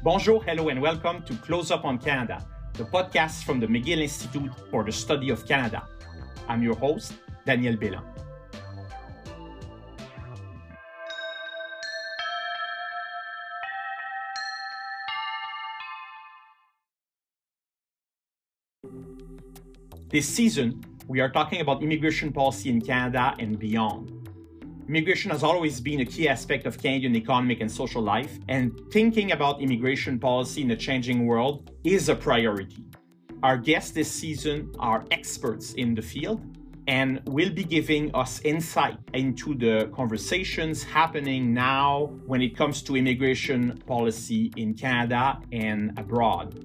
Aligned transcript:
Bonjour, 0.00 0.40
hello, 0.44 0.68
and 0.68 0.80
welcome 0.80 1.22
to 1.24 1.34
Close 1.34 1.72
Up 1.72 1.84
on 1.84 1.98
Canada, 1.98 2.46
the 2.74 2.84
podcast 2.84 3.42
from 3.42 3.58
the 3.58 3.66
McGill 3.66 4.00
Institute 4.00 4.52
for 4.70 4.84
the 4.84 4.92
Study 4.92 5.28
of 5.30 5.44
Canada. 5.44 5.88
I'm 6.46 6.62
your 6.62 6.76
host, 6.76 7.14
Daniel 7.44 7.74
Béland. 7.76 8.04
This 20.08 20.28
season, 20.28 20.80
we 21.08 21.18
are 21.18 21.28
talking 21.28 21.60
about 21.60 21.82
immigration 21.82 22.32
policy 22.32 22.70
in 22.70 22.80
Canada 22.80 23.34
and 23.40 23.58
beyond. 23.58 24.17
Immigration 24.88 25.30
has 25.32 25.42
always 25.42 25.82
been 25.82 26.00
a 26.00 26.04
key 26.06 26.30
aspect 26.30 26.64
of 26.64 26.78
Canadian 26.78 27.14
economic 27.14 27.60
and 27.60 27.70
social 27.70 28.00
life, 28.00 28.38
and 28.48 28.72
thinking 28.90 29.32
about 29.32 29.60
immigration 29.60 30.18
policy 30.18 30.62
in 30.62 30.70
a 30.70 30.76
changing 30.76 31.26
world 31.26 31.70
is 31.84 32.08
a 32.08 32.14
priority. 32.14 32.86
Our 33.42 33.58
guests 33.58 33.90
this 33.90 34.10
season 34.10 34.72
are 34.78 35.04
experts 35.10 35.74
in 35.74 35.94
the 35.94 36.00
field 36.00 36.40
and 36.86 37.20
will 37.26 37.50
be 37.50 37.64
giving 37.64 38.14
us 38.14 38.40
insight 38.44 38.96
into 39.12 39.54
the 39.54 39.90
conversations 39.94 40.82
happening 40.82 41.52
now 41.52 42.06
when 42.24 42.40
it 42.40 42.56
comes 42.56 42.80
to 42.84 42.96
immigration 42.96 43.76
policy 43.86 44.50
in 44.56 44.72
Canada 44.72 45.38
and 45.52 45.92
abroad. 45.98 46.64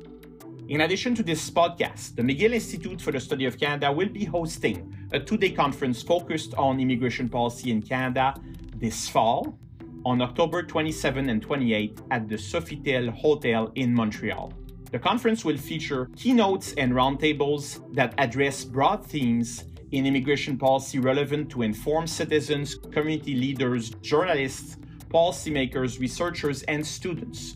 In 0.69 0.79
addition 0.79 1.13
to 1.15 1.23
this 1.23 1.49
podcast, 1.49 2.15
the 2.15 2.21
McGill 2.21 2.53
Institute 2.53 3.01
for 3.01 3.11
the 3.11 3.19
Study 3.19 3.43
of 3.43 3.59
Canada 3.59 3.91
will 3.91 4.07
be 4.07 4.23
hosting 4.23 4.92
a 5.13 5.19
two 5.19 5.37
day 5.37 5.51
conference 5.51 6.01
focused 6.01 6.53
on 6.55 6.79
immigration 6.79 7.29
policy 7.29 7.71
in 7.71 7.81
Canada 7.81 8.33
this 8.75 9.07
fall 9.07 9.57
on 10.05 10.21
October 10.21 10.63
27 10.63 11.29
and 11.29 11.41
28 11.41 12.01
at 12.11 12.27
the 12.27 12.35
Sofitel 12.35 13.09
Hotel 13.09 13.71
in 13.75 13.93
Montreal. 13.93 14.51
The 14.91 14.99
conference 14.99 15.45
will 15.45 15.57
feature 15.57 16.09
keynotes 16.15 16.73
and 16.73 16.91
roundtables 16.91 17.93
that 17.95 18.13
address 18.17 18.65
broad 18.65 19.05
themes 19.05 19.63
in 19.91 20.05
immigration 20.05 20.57
policy 20.57 20.99
relevant 20.99 21.49
to 21.51 21.61
informed 21.61 22.09
citizens, 22.09 22.75
community 22.75 23.35
leaders, 23.35 23.91
journalists, 24.01 24.77
policymakers, 25.09 25.99
researchers, 25.99 26.63
and 26.63 26.85
students. 26.85 27.55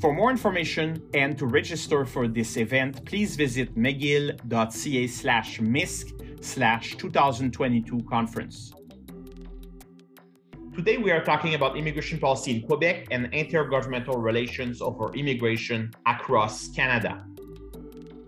For 0.00 0.12
more 0.12 0.30
information 0.30 1.02
and 1.14 1.38
to 1.38 1.46
register 1.46 2.04
for 2.04 2.28
this 2.28 2.56
event, 2.56 3.04
please 3.06 3.36
visit 3.36 3.74
mcgill.ca 3.76 5.06
slash 5.06 5.60
MISC 5.60 6.21
slash 6.42 6.96
2022 6.96 8.00
conference. 8.08 8.72
Today 10.74 10.96
we 10.96 11.10
are 11.10 11.22
talking 11.22 11.54
about 11.54 11.76
immigration 11.76 12.18
policy 12.18 12.56
in 12.56 12.62
Quebec 12.62 13.08
and 13.10 13.30
intergovernmental 13.32 14.20
relations 14.20 14.80
over 14.80 15.12
immigration 15.14 15.90
across 16.06 16.68
Canada. 16.68 17.24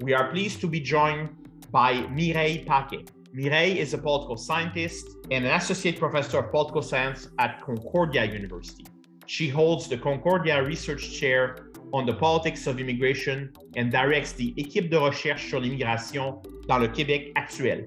We 0.00 0.14
are 0.14 0.30
pleased 0.30 0.60
to 0.60 0.68
be 0.68 0.80
joined 0.80 1.30
by 1.70 2.06
Mireille 2.08 2.64
Paquet. 2.66 3.06
Mireille 3.32 3.78
is 3.78 3.94
a 3.94 3.98
political 3.98 4.36
scientist 4.36 5.08
and 5.30 5.44
an 5.44 5.52
associate 5.52 5.98
professor 5.98 6.38
of 6.38 6.50
political 6.50 6.82
science 6.82 7.28
at 7.38 7.60
Concordia 7.62 8.24
University. 8.24 8.86
She 9.26 9.48
holds 9.48 9.88
the 9.88 9.96
Concordia 9.96 10.62
Research 10.62 11.18
Chair 11.18 11.70
on 11.92 12.06
the 12.06 12.14
Politics 12.14 12.66
of 12.66 12.78
Immigration 12.78 13.52
and 13.76 13.90
directs 13.90 14.32
the 14.32 14.52
Équipe 14.56 14.90
de 14.90 14.98
recherche 14.98 15.48
sur 15.48 15.60
l'immigration 15.60 16.42
dans 16.68 16.78
le 16.78 16.88
Québec 16.88 17.32
actuel. 17.36 17.86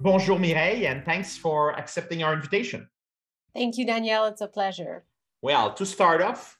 Bonjour 0.00 0.38
Mireille, 0.38 0.86
and 0.86 1.04
thanks 1.04 1.36
for 1.36 1.76
accepting 1.76 2.22
our 2.22 2.32
invitation. 2.32 2.88
Thank 3.52 3.78
you, 3.78 3.84
Danielle. 3.84 4.26
It's 4.26 4.40
a 4.40 4.46
pleasure. 4.46 5.04
Well, 5.42 5.74
to 5.74 5.84
start 5.84 6.22
off, 6.22 6.56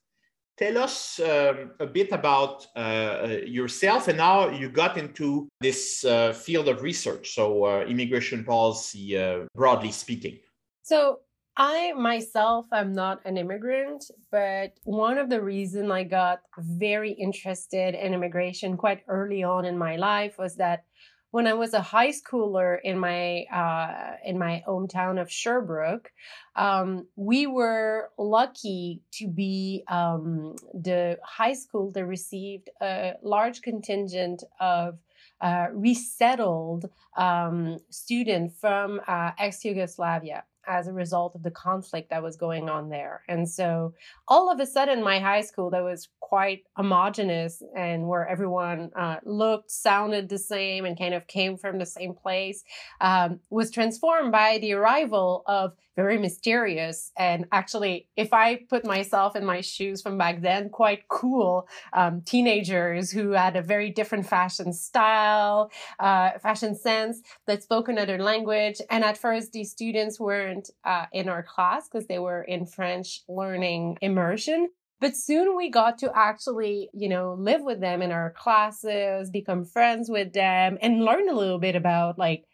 tell 0.57 0.77
us 0.77 1.21
um, 1.21 1.71
a 1.79 1.87
bit 1.87 2.11
about 2.11 2.67
uh, 2.75 3.37
yourself 3.47 4.09
and 4.09 4.19
how 4.19 4.49
you 4.49 4.69
got 4.69 4.99
into 4.99 5.49
this 5.61 6.05
uh, 6.05 6.33
field 6.33 6.67
of 6.67 6.83
research, 6.83 7.35
so 7.35 7.65
uh, 7.65 7.85
immigration 7.87 8.45
policy, 8.45 9.17
uh, 9.17 9.45
broadly 9.55 9.93
speaking. 9.93 10.41
So, 10.83 11.21
I 11.57 11.93
myself 11.93 12.67
am 12.73 12.93
not 12.93 13.21
an 13.25 13.37
immigrant, 13.37 14.05
but 14.31 14.79
one 14.85 15.19
of 15.19 15.29
the 15.29 15.43
reasons 15.43 15.91
I 15.91 16.05
got 16.05 16.41
very 16.57 17.11
interested 17.11 17.97
in 17.97 18.15
immigration 18.15 18.77
quite 18.77 19.03
early 19.09 19.43
on 19.43 19.65
in 19.65 19.77
my 19.77 19.97
life 19.97 20.39
was 20.39 20.55
that 20.57 20.85
when 21.31 21.47
I 21.47 21.55
was 21.55 21.75
a 21.75 21.83
high 21.83 22.11
schooler 22.11 22.79
in 22.83 22.99
my 22.99 23.45
uh, 23.53 24.17
in 24.25 24.39
my 24.39 24.63
hometown 24.67 25.21
of 25.21 25.31
Sherbrooke, 25.31 26.11
um, 26.57 27.07
we 27.17 27.47
were 27.47 28.11
lucky 28.19 29.03
to 29.13 29.29
be 29.29 29.85
um, 29.89 30.57
the 30.73 31.19
high 31.23 31.53
school 31.53 31.93
that 31.93 32.07
received 32.07 32.71
a 32.81 33.15
large 33.23 33.61
contingent 33.63 34.43
of 34.61 34.99
uh, 35.41 35.67
resettled 35.73 36.89
um, 37.17 37.79
student 37.91 38.53
from 38.55 39.01
uh, 39.07 39.33
ex 39.39 39.65
Yugoslavia 39.65 40.45
as 40.67 40.87
a 40.87 40.93
result 40.93 41.35
of 41.35 41.43
the 41.43 41.51
conflict 41.51 42.11
that 42.11 42.23
was 42.23 42.37
going 42.37 42.69
on 42.69 42.91
there. 42.91 43.23
And 43.29 43.49
so 43.49 43.95
all 44.29 44.53
of 44.53 44.61
a 44.61 44.67
sudden, 44.67 45.03
my 45.03 45.19
high 45.19 45.41
school 45.41 45.71
that 45.71 45.83
was 45.83 46.09
quite 46.29 46.65
homogenous 46.77 47.63
and 47.75 48.07
where 48.07 48.29
everyone 48.29 48.91
uh, 48.95 49.17
looked, 49.25 49.71
sounded 49.71 50.29
the 50.29 50.39
same, 50.39 50.85
and 50.85 50.99
kind 50.99 51.15
of 51.15 51.27
came 51.27 51.57
from 51.57 51.79
the 51.79 51.87
same 51.87 52.13
place 52.13 52.63
um, 53.01 53.41
was 53.49 53.71
transformed 53.71 54.31
by 54.31 54.59
the 54.59 54.73
arrival 54.73 55.43
of 55.47 55.73
very 55.97 56.19
mysterious 56.19 57.11
and 57.19 57.47
actually, 57.51 58.07
if 58.17 58.33
I 58.33 58.61
put 58.69 58.85
myself 58.85 59.35
in 59.35 59.45
my 59.45 59.61
shoes 59.61 60.01
from 60.01 60.17
back 60.17 60.43
then, 60.43 60.69
quite 60.69 61.09
cool 61.09 61.67
um, 61.93 62.23
teenagers 62.23 63.11
who 63.11 63.33
had 63.33 63.57
a 63.57 63.63
very 63.63 63.91
different 63.91 64.27
fashion 64.27 64.73
style, 64.73 65.73
uh, 65.99 66.39
fashion 66.39 66.77
sense 66.77 67.21
that 67.49 67.65
spoke 67.65 67.89
another 67.89 68.19
language. 68.19 68.81
And 68.91 69.03
at 69.03 69.19
first, 69.19 69.51
these 69.51 69.73
students 69.73 70.21
weren't 70.21 70.71
uh, 70.85 71.07
in 71.13 71.29
our 71.29 71.43
class 71.43 71.89
because 71.89 72.07
they 72.07 72.21
were 72.21 72.43
in 72.43 72.65
French 72.67 73.23
learning 73.29 73.99
immersion. 74.01 74.69
But 75.01 75.17
soon 75.17 75.57
we 75.57 75.71
got 75.71 75.99
to 75.99 76.11
actually, 76.15 76.91
you 76.93 77.09
know, 77.09 77.35
live 77.39 77.63
with 77.63 77.81
them 77.81 78.03
in 78.03 78.11
our 78.11 78.31
classes, 78.31 79.31
become 79.31 79.65
friends 79.65 80.11
with 80.11 80.33
them, 80.33 80.79
and 80.83 81.05
learn 81.05 81.29
a 81.29 81.35
little 81.35 81.59
bit 81.59 81.77
about 81.77 82.19
like 82.19 82.45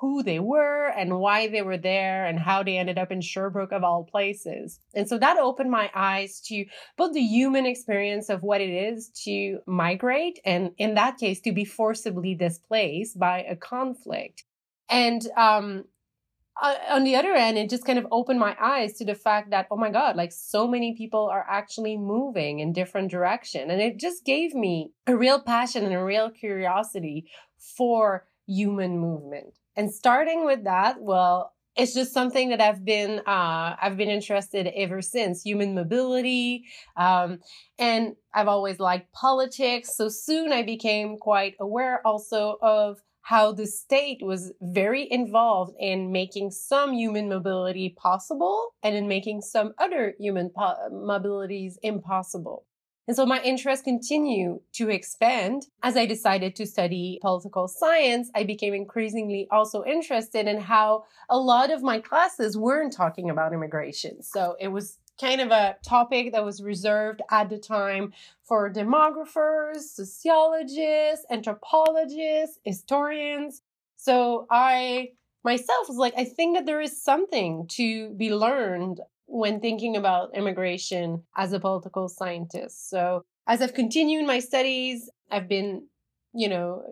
who 0.00 0.22
they 0.22 0.40
were 0.40 0.86
and 0.88 1.18
why 1.18 1.46
they 1.46 1.62
were 1.62 1.78
there 1.78 2.26
and 2.26 2.38
how 2.38 2.62
they 2.62 2.76
ended 2.76 2.98
up 2.98 3.12
in 3.12 3.20
Sherbrooke 3.20 3.72
of 3.72 3.84
all 3.84 4.04
places. 4.04 4.80
And 4.92 5.08
so 5.08 5.18
that 5.18 5.38
opened 5.38 5.70
my 5.70 5.90
eyes 5.94 6.40
to 6.46 6.64
both 6.96 7.14
the 7.14 7.22
human 7.22 7.64
experience 7.64 8.28
of 8.28 8.42
what 8.42 8.60
it 8.60 8.70
is 8.70 9.10
to 9.24 9.60
migrate 9.66 10.40
and 10.44 10.72
in 10.78 10.94
that 10.94 11.18
case 11.18 11.40
to 11.42 11.52
be 11.52 11.64
forcibly 11.64 12.34
displaced 12.34 13.18
by 13.18 13.42
a 13.42 13.54
conflict. 13.54 14.44
And 14.90 15.26
um, 15.36 15.84
uh, 16.60 16.74
on 16.90 17.04
the 17.04 17.16
other 17.16 17.34
end, 17.34 17.58
it 17.58 17.68
just 17.68 17.84
kind 17.84 17.98
of 17.98 18.06
opened 18.12 18.38
my 18.38 18.56
eyes 18.60 18.94
to 18.94 19.04
the 19.04 19.14
fact 19.14 19.50
that, 19.50 19.66
oh 19.70 19.76
my 19.76 19.90
God, 19.90 20.16
like 20.16 20.32
so 20.32 20.68
many 20.68 20.94
people 20.94 21.28
are 21.28 21.44
actually 21.48 21.96
moving 21.96 22.60
in 22.60 22.72
different 22.72 23.10
direction. 23.10 23.70
And 23.70 23.80
it 23.80 23.98
just 23.98 24.24
gave 24.24 24.54
me 24.54 24.92
a 25.06 25.16
real 25.16 25.40
passion 25.40 25.84
and 25.84 25.94
a 25.94 26.04
real 26.04 26.30
curiosity 26.30 27.26
for 27.58 28.26
human 28.46 28.98
movement. 28.98 29.58
And 29.76 29.92
starting 29.92 30.44
with 30.44 30.64
that, 30.64 31.00
well, 31.00 31.54
it's 31.76 31.92
just 31.92 32.12
something 32.12 32.50
that 32.50 32.60
I've 32.60 32.84
been 32.84 33.18
uh, 33.26 33.76
I've 33.80 33.96
been 33.96 34.08
interested 34.08 34.68
ever 34.76 35.02
since 35.02 35.42
human 35.42 35.74
mobility, 35.74 36.66
um, 36.96 37.40
and 37.80 38.14
I've 38.32 38.46
always 38.46 38.78
liked 38.78 39.12
politics. 39.12 39.96
So 39.96 40.08
soon 40.08 40.52
I 40.52 40.62
became 40.62 41.16
quite 41.16 41.56
aware 41.58 42.00
also 42.06 42.58
of 42.62 43.00
how 43.24 43.52
the 43.52 43.66
state 43.66 44.18
was 44.20 44.52
very 44.60 45.10
involved 45.10 45.74
in 45.80 46.12
making 46.12 46.50
some 46.50 46.92
human 46.92 47.26
mobility 47.26 47.94
possible 47.96 48.74
and 48.82 48.94
in 48.94 49.08
making 49.08 49.40
some 49.40 49.72
other 49.78 50.14
human 50.18 50.50
po- 50.50 50.76
mobilities 50.92 51.74
impossible. 51.82 52.66
And 53.06 53.16
so 53.16 53.24
my 53.24 53.40
interest 53.42 53.84
continued 53.84 54.60
to 54.74 54.90
expand. 54.90 55.66
As 55.82 55.96
I 55.96 56.04
decided 56.04 56.54
to 56.56 56.66
study 56.66 57.18
political 57.22 57.66
science, 57.66 58.30
I 58.34 58.44
became 58.44 58.74
increasingly 58.74 59.46
also 59.50 59.84
interested 59.84 60.46
in 60.46 60.60
how 60.60 61.04
a 61.30 61.38
lot 61.38 61.70
of 61.70 61.82
my 61.82 62.00
classes 62.00 62.58
weren't 62.58 62.94
talking 62.94 63.30
about 63.30 63.54
immigration. 63.54 64.22
So 64.22 64.56
it 64.60 64.68
was 64.68 64.98
kind 65.20 65.40
of 65.40 65.50
a 65.50 65.76
topic 65.86 66.32
that 66.32 66.44
was 66.44 66.62
reserved 66.62 67.22
at 67.30 67.48
the 67.48 67.58
time 67.58 68.12
for 68.42 68.72
demographers, 68.72 69.80
sociologists, 69.80 71.24
anthropologists, 71.30 72.58
historians. 72.64 73.62
So 73.96 74.46
I 74.50 75.10
myself 75.44 75.88
was 75.88 75.98
like, 75.98 76.14
I 76.16 76.24
think 76.24 76.56
that 76.56 76.66
there 76.66 76.80
is 76.80 77.02
something 77.02 77.66
to 77.68 78.10
be 78.10 78.34
learned 78.34 79.00
when 79.26 79.60
thinking 79.60 79.96
about 79.96 80.34
immigration 80.34 81.22
as 81.36 81.52
a 81.52 81.60
political 81.60 82.08
scientist. 82.08 82.90
So 82.90 83.24
as 83.46 83.62
I've 83.62 83.74
continued 83.74 84.26
my 84.26 84.38
studies, 84.38 85.10
I've 85.30 85.48
been, 85.48 85.86
you 86.32 86.48
know, 86.48 86.84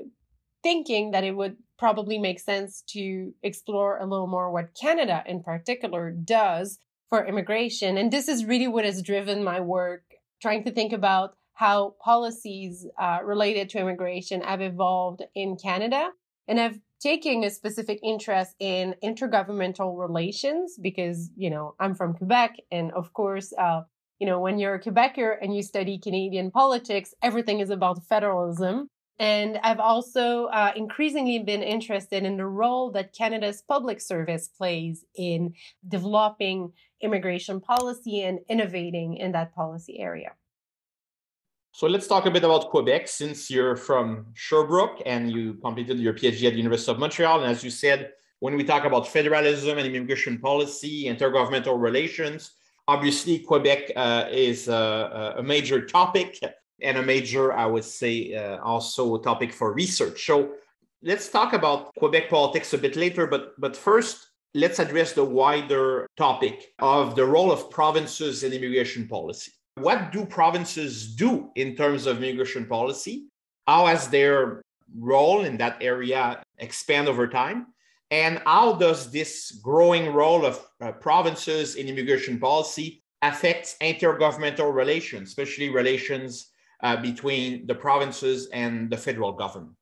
thinking 0.62 1.10
that 1.10 1.24
it 1.24 1.36
would 1.36 1.56
probably 1.78 2.18
make 2.18 2.38
sense 2.38 2.82
to 2.86 3.34
explore 3.42 3.98
a 3.98 4.06
little 4.06 4.28
more 4.28 4.50
what 4.50 4.74
Canada 4.74 5.24
in 5.26 5.42
particular 5.42 6.10
does 6.10 6.78
for 7.12 7.26
immigration. 7.26 7.98
And 7.98 8.10
this 8.10 8.26
is 8.26 8.46
really 8.46 8.68
what 8.68 8.86
has 8.86 9.02
driven 9.02 9.44
my 9.44 9.60
work, 9.60 10.02
trying 10.40 10.64
to 10.64 10.70
think 10.70 10.94
about 10.94 11.34
how 11.52 11.94
policies 12.02 12.86
uh, 12.98 13.18
related 13.22 13.68
to 13.68 13.78
immigration 13.80 14.40
have 14.40 14.62
evolved 14.62 15.20
in 15.34 15.56
Canada. 15.56 16.08
And 16.48 16.58
I've 16.58 16.78
taken 17.02 17.44
a 17.44 17.50
specific 17.50 18.00
interest 18.02 18.54
in 18.58 18.94
intergovernmental 19.04 19.98
relations 19.98 20.78
because, 20.80 21.30
you 21.36 21.50
know, 21.50 21.74
I'm 21.78 21.94
from 21.94 22.14
Quebec. 22.14 22.56
And 22.70 22.90
of 22.92 23.12
course, 23.12 23.52
uh, 23.58 23.82
you 24.18 24.26
know, 24.26 24.40
when 24.40 24.58
you're 24.58 24.76
a 24.76 24.80
Quebecer 24.80 25.36
and 25.38 25.54
you 25.54 25.62
study 25.62 25.98
Canadian 25.98 26.50
politics, 26.50 27.12
everything 27.22 27.60
is 27.60 27.68
about 27.68 28.06
federalism. 28.06 28.88
And 29.22 29.60
I've 29.62 29.78
also 29.78 30.46
uh, 30.46 30.72
increasingly 30.74 31.38
been 31.38 31.62
interested 31.62 32.24
in 32.24 32.36
the 32.36 32.44
role 32.44 32.90
that 32.90 33.14
Canada's 33.14 33.62
public 33.62 34.00
service 34.00 34.48
plays 34.48 35.04
in 35.14 35.54
developing 35.86 36.72
immigration 37.00 37.60
policy 37.60 38.22
and 38.22 38.40
innovating 38.48 39.18
in 39.18 39.30
that 39.30 39.54
policy 39.54 40.00
area. 40.00 40.32
So 41.70 41.86
let's 41.86 42.08
talk 42.08 42.26
a 42.26 42.32
bit 42.32 42.42
about 42.42 42.68
Quebec 42.70 43.06
since 43.06 43.48
you're 43.48 43.76
from 43.76 44.26
Sherbrooke 44.34 45.00
and 45.06 45.30
you 45.30 45.54
completed 45.54 46.00
your 46.00 46.14
PhD 46.14 46.48
at 46.48 46.54
the 46.54 46.58
University 46.58 46.90
of 46.90 46.98
Montreal. 46.98 47.42
And 47.42 47.48
as 47.52 47.62
you 47.62 47.70
said, 47.70 48.10
when 48.40 48.56
we 48.56 48.64
talk 48.64 48.84
about 48.84 49.06
federalism 49.06 49.78
and 49.78 49.86
immigration 49.86 50.36
policy, 50.38 51.04
intergovernmental 51.04 51.80
relations, 51.80 52.50
obviously 52.88 53.38
Quebec 53.38 53.92
uh, 53.94 54.24
is 54.32 54.66
a, 54.66 55.34
a, 55.38 55.42
major 55.44 55.86
topic 55.86 56.40
and 56.80 56.98
a 56.98 57.02
major, 57.02 57.52
I 57.52 57.66
would 57.66 57.84
say, 57.84 58.34
uh, 58.34 58.58
also 58.62 59.16
a 59.16 59.22
topic 59.22 59.52
for 59.52 59.72
research. 59.72 60.24
So 60.26 60.52
let's 61.02 61.28
talk 61.28 61.52
about 61.52 61.94
Quebec 61.96 62.30
politics 62.30 62.72
a 62.72 62.78
bit 62.78 62.96
later. 62.96 63.26
But, 63.26 63.60
but 63.60 63.76
first, 63.76 64.28
let's 64.54 64.78
address 64.78 65.12
the 65.12 65.24
wider 65.24 66.06
topic 66.16 66.72
of 66.78 67.14
the 67.14 67.24
role 67.24 67.52
of 67.52 67.70
provinces 67.70 68.42
in 68.42 68.52
immigration 68.52 69.08
policy. 69.08 69.52
What 69.76 70.12
do 70.12 70.26
provinces 70.26 71.14
do 71.14 71.50
in 71.56 71.76
terms 71.76 72.06
of 72.06 72.18
immigration 72.18 72.66
policy? 72.66 73.28
How 73.66 73.86
has 73.86 74.08
their 74.08 74.62
role 74.98 75.44
in 75.44 75.56
that 75.58 75.78
area 75.80 76.42
expand 76.58 77.08
over 77.08 77.26
time? 77.26 77.68
And 78.10 78.42
how 78.44 78.74
does 78.74 79.10
this 79.10 79.52
growing 79.62 80.12
role 80.12 80.44
of 80.44 80.60
uh, 80.82 80.92
provinces 80.92 81.76
in 81.76 81.88
immigration 81.88 82.38
policy 82.38 83.02
affect 83.22 83.76
intergovernmental 83.80 84.74
relations, 84.74 85.30
especially 85.30 85.70
relations 85.70 86.51
uh, 86.82 86.96
between 86.96 87.66
the 87.66 87.74
provinces 87.74 88.48
and 88.52 88.90
the 88.90 88.96
federal 88.96 89.32
government? 89.32 89.76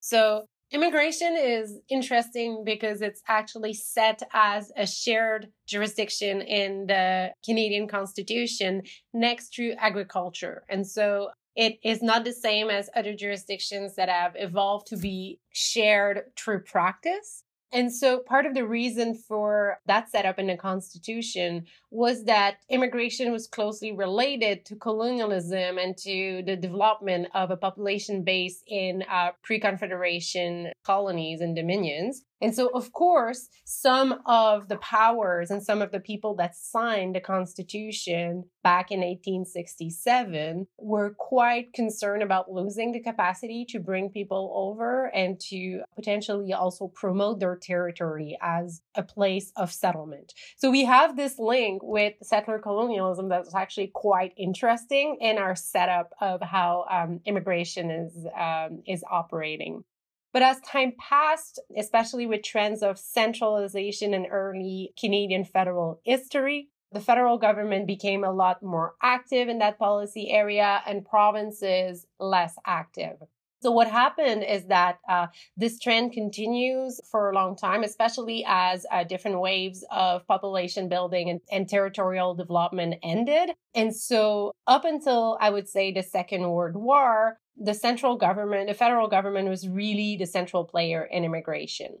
So, 0.00 0.46
Immigration 0.72 1.36
is 1.36 1.80
interesting 1.88 2.62
because 2.64 3.02
it's 3.02 3.22
actually 3.26 3.74
set 3.74 4.22
as 4.32 4.70
a 4.76 4.86
shared 4.86 5.48
jurisdiction 5.66 6.42
in 6.42 6.86
the 6.86 7.32
Canadian 7.44 7.88
Constitution 7.88 8.82
next 9.12 9.52
to 9.54 9.72
agriculture. 9.78 10.62
And 10.68 10.86
so 10.86 11.30
it 11.56 11.80
is 11.82 12.02
not 12.02 12.24
the 12.24 12.32
same 12.32 12.70
as 12.70 12.88
other 12.94 13.14
jurisdictions 13.14 13.96
that 13.96 14.08
have 14.08 14.34
evolved 14.36 14.86
to 14.88 14.96
be 14.96 15.40
shared 15.50 16.22
through 16.36 16.60
practice. 16.60 17.42
And 17.72 17.92
so 17.92 18.18
part 18.18 18.46
of 18.46 18.54
the 18.54 18.66
reason 18.66 19.14
for 19.14 19.78
that 19.86 20.10
setup 20.10 20.38
in 20.38 20.48
the 20.48 20.56
Constitution 20.56 21.66
was 21.90 22.24
that 22.24 22.56
immigration 22.68 23.30
was 23.30 23.46
closely 23.46 23.92
related 23.92 24.64
to 24.66 24.76
colonialism 24.76 25.78
and 25.78 25.96
to 25.98 26.42
the 26.44 26.56
development 26.56 27.28
of 27.34 27.50
a 27.50 27.56
population 27.56 28.24
base 28.24 28.62
in 28.66 29.04
uh, 29.08 29.30
pre 29.42 29.60
Confederation 29.60 30.72
colonies 30.84 31.40
and 31.40 31.54
dominions. 31.54 32.24
And 32.40 32.54
so, 32.54 32.68
of 32.68 32.92
course, 32.92 33.48
some 33.64 34.20
of 34.26 34.68
the 34.68 34.76
powers 34.76 35.50
and 35.50 35.62
some 35.62 35.82
of 35.82 35.92
the 35.92 36.00
people 36.00 36.34
that 36.36 36.56
signed 36.56 37.14
the 37.14 37.20
Constitution 37.20 38.44
back 38.62 38.90
in 38.90 39.00
1867 39.00 40.66
were 40.78 41.14
quite 41.18 41.72
concerned 41.72 42.22
about 42.22 42.50
losing 42.50 42.92
the 42.92 43.00
capacity 43.00 43.66
to 43.68 43.78
bring 43.78 44.10
people 44.10 44.52
over 44.54 45.06
and 45.14 45.38
to 45.48 45.82
potentially 45.94 46.52
also 46.52 46.88
promote 46.88 47.40
their 47.40 47.56
territory 47.56 48.38
as 48.40 48.82
a 48.94 49.02
place 49.02 49.52
of 49.56 49.72
settlement. 49.72 50.32
So 50.56 50.70
we 50.70 50.84
have 50.84 51.16
this 51.16 51.38
link 51.38 51.82
with 51.82 52.14
settler 52.22 52.58
colonialism 52.58 53.28
that's 53.28 53.54
actually 53.54 53.90
quite 53.94 54.32
interesting 54.36 55.18
in 55.20 55.38
our 55.38 55.54
setup 55.56 56.10
of 56.20 56.40
how 56.42 56.86
um, 56.90 57.20
immigration 57.24 57.90
is 57.90 58.26
um, 58.38 58.82
is 58.86 59.04
operating. 59.10 59.84
But 60.32 60.42
as 60.42 60.60
time 60.60 60.92
passed, 60.98 61.60
especially 61.76 62.26
with 62.26 62.42
trends 62.42 62.82
of 62.82 62.98
centralization 62.98 64.14
in 64.14 64.26
early 64.26 64.92
Canadian 64.98 65.44
federal 65.44 66.00
history, 66.04 66.68
the 66.92 67.00
federal 67.00 67.38
government 67.38 67.86
became 67.86 68.24
a 68.24 68.32
lot 68.32 68.62
more 68.62 68.94
active 69.02 69.48
in 69.48 69.58
that 69.58 69.78
policy 69.78 70.30
area 70.30 70.82
and 70.86 71.04
provinces 71.04 72.06
less 72.18 72.54
active. 72.66 73.16
So 73.62 73.70
what 73.70 73.90
happened 73.90 74.42
is 74.42 74.64
that 74.66 75.00
uh, 75.06 75.26
this 75.54 75.78
trend 75.78 76.12
continues 76.12 76.98
for 77.10 77.30
a 77.30 77.34
long 77.34 77.56
time, 77.56 77.82
especially 77.82 78.42
as 78.48 78.86
uh, 78.90 79.04
different 79.04 79.38
waves 79.38 79.84
of 79.90 80.26
population 80.26 80.88
building 80.88 81.28
and, 81.28 81.40
and, 81.52 81.68
territorial 81.68 82.34
development 82.34 82.94
ended. 83.02 83.50
And 83.74 83.94
so 83.94 84.52
up 84.66 84.86
until 84.86 85.36
I 85.42 85.50
would 85.50 85.68
say 85.68 85.92
the 85.92 86.02
Second 86.02 86.48
World 86.48 86.74
War, 86.74 87.38
the 87.60 87.74
central 87.74 88.16
government, 88.16 88.68
the 88.68 88.74
federal 88.74 89.06
government 89.06 89.48
was 89.48 89.68
really 89.68 90.16
the 90.16 90.26
central 90.26 90.64
player 90.64 91.04
in 91.04 91.24
immigration. 91.24 91.98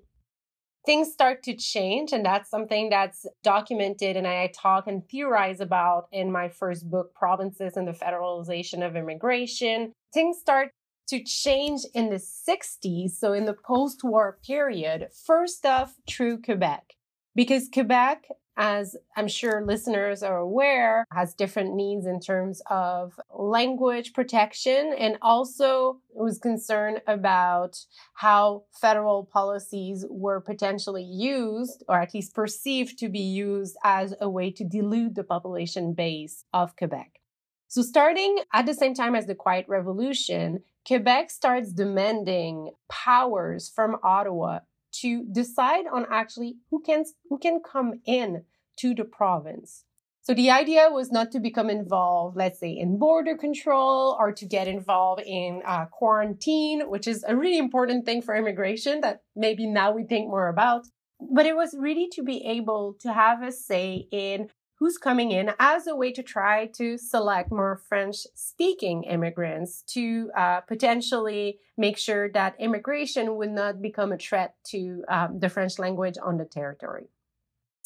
Things 0.86 1.12
start 1.12 1.42
to 1.42 1.54
change, 1.54 2.12
and 2.12 2.24
that's 2.24 2.48
something 2.48 2.88
that's 2.88 3.26
documented 3.44 4.16
and 4.16 4.26
I 4.26 4.50
talk 4.56 4.86
and 4.86 5.06
theorize 5.06 5.60
about 5.60 6.08
in 6.10 6.32
my 6.32 6.48
first 6.48 6.90
book, 6.90 7.14
Provinces 7.14 7.76
and 7.76 7.86
the 7.86 7.92
Federalization 7.92 8.84
of 8.84 8.96
Immigration. 8.96 9.92
Things 10.14 10.38
start 10.40 10.70
to 11.08 11.22
change 11.22 11.82
in 11.92 12.08
the 12.08 12.16
60s, 12.16 13.10
so 13.10 13.34
in 13.34 13.44
the 13.44 13.52
post 13.54 14.00
war 14.02 14.38
period, 14.46 15.08
first 15.26 15.66
off 15.66 15.96
through 16.08 16.40
Quebec. 16.40 16.94
Because 17.34 17.68
Quebec 17.72 18.24
as 18.60 18.94
I'm 19.16 19.26
sure 19.26 19.64
listeners 19.64 20.22
are 20.22 20.36
aware, 20.36 21.06
has 21.10 21.34
different 21.34 21.74
needs 21.74 22.04
in 22.04 22.20
terms 22.20 22.60
of 22.70 23.18
language 23.34 24.12
protection 24.12 24.92
and 24.98 25.16
also 25.22 26.00
was 26.12 26.38
concerned 26.38 27.00
about 27.06 27.78
how 28.12 28.64
federal 28.70 29.24
policies 29.24 30.04
were 30.10 30.42
potentially 30.42 31.02
used, 31.02 31.82
or 31.88 32.02
at 32.02 32.12
least 32.12 32.34
perceived 32.34 32.98
to 32.98 33.08
be 33.08 33.20
used 33.20 33.78
as 33.82 34.14
a 34.20 34.28
way 34.28 34.50
to 34.50 34.62
dilute 34.62 35.14
the 35.14 35.24
population 35.24 35.94
base 35.94 36.44
of 36.52 36.76
Quebec. 36.76 37.20
So, 37.68 37.80
starting 37.80 38.40
at 38.52 38.66
the 38.66 38.74
same 38.74 38.92
time 38.92 39.14
as 39.14 39.24
the 39.24 39.34
Quiet 39.34 39.64
Revolution, 39.68 40.64
Quebec 40.86 41.30
starts 41.30 41.72
demanding 41.72 42.72
powers 42.90 43.72
from 43.74 43.96
Ottawa 44.02 44.58
to 44.92 45.24
decide 45.24 45.86
on 45.90 46.06
actually 46.10 46.56
who 46.70 46.82
can 46.82 47.04
who 47.28 47.38
can 47.38 47.60
come 47.60 48.00
in 48.04 48.44
to 48.80 48.94
the 48.94 49.04
province. 49.04 49.84
So 50.22 50.34
the 50.34 50.50
idea 50.50 50.88
was 50.90 51.10
not 51.10 51.32
to 51.32 51.40
become 51.40 51.70
involved, 51.70 52.36
let's 52.36 52.60
say, 52.60 52.70
in 52.70 52.98
border 52.98 53.36
control 53.36 54.16
or 54.20 54.32
to 54.32 54.44
get 54.44 54.68
involved 54.68 55.22
in 55.26 55.62
uh, 55.66 55.86
quarantine, 55.86 56.90
which 56.90 57.08
is 57.08 57.24
a 57.26 57.34
really 57.34 57.58
important 57.58 58.04
thing 58.04 58.20
for 58.20 58.36
immigration 58.36 59.00
that 59.00 59.22
maybe 59.34 59.66
now 59.66 59.92
we 59.92 60.04
think 60.04 60.28
more 60.28 60.48
about. 60.48 60.86
But 61.20 61.46
it 61.46 61.56
was 61.56 61.74
really 61.78 62.08
to 62.12 62.22
be 62.22 62.44
able 62.46 62.96
to 63.00 63.12
have 63.12 63.42
a 63.42 63.50
say 63.50 64.08
in 64.10 64.50
who's 64.78 64.96
coming 64.96 65.30
in 65.30 65.52
as 65.58 65.86
a 65.86 65.94
way 65.94 66.10
to 66.12 66.22
try 66.22 66.66
to 66.66 66.96
select 66.96 67.50
more 67.50 67.82
French 67.88 68.18
speaking 68.34 69.04
immigrants 69.04 69.82
to 69.82 70.30
uh, 70.36 70.60
potentially 70.62 71.58
make 71.76 71.98
sure 71.98 72.30
that 72.32 72.56
immigration 72.58 73.36
would 73.36 73.50
not 73.50 73.82
become 73.82 74.12
a 74.12 74.18
threat 74.18 74.54
to 74.64 75.04
um, 75.08 75.38
the 75.38 75.50
French 75.50 75.78
language 75.78 76.16
on 76.22 76.38
the 76.38 76.46
territory. 76.46 77.08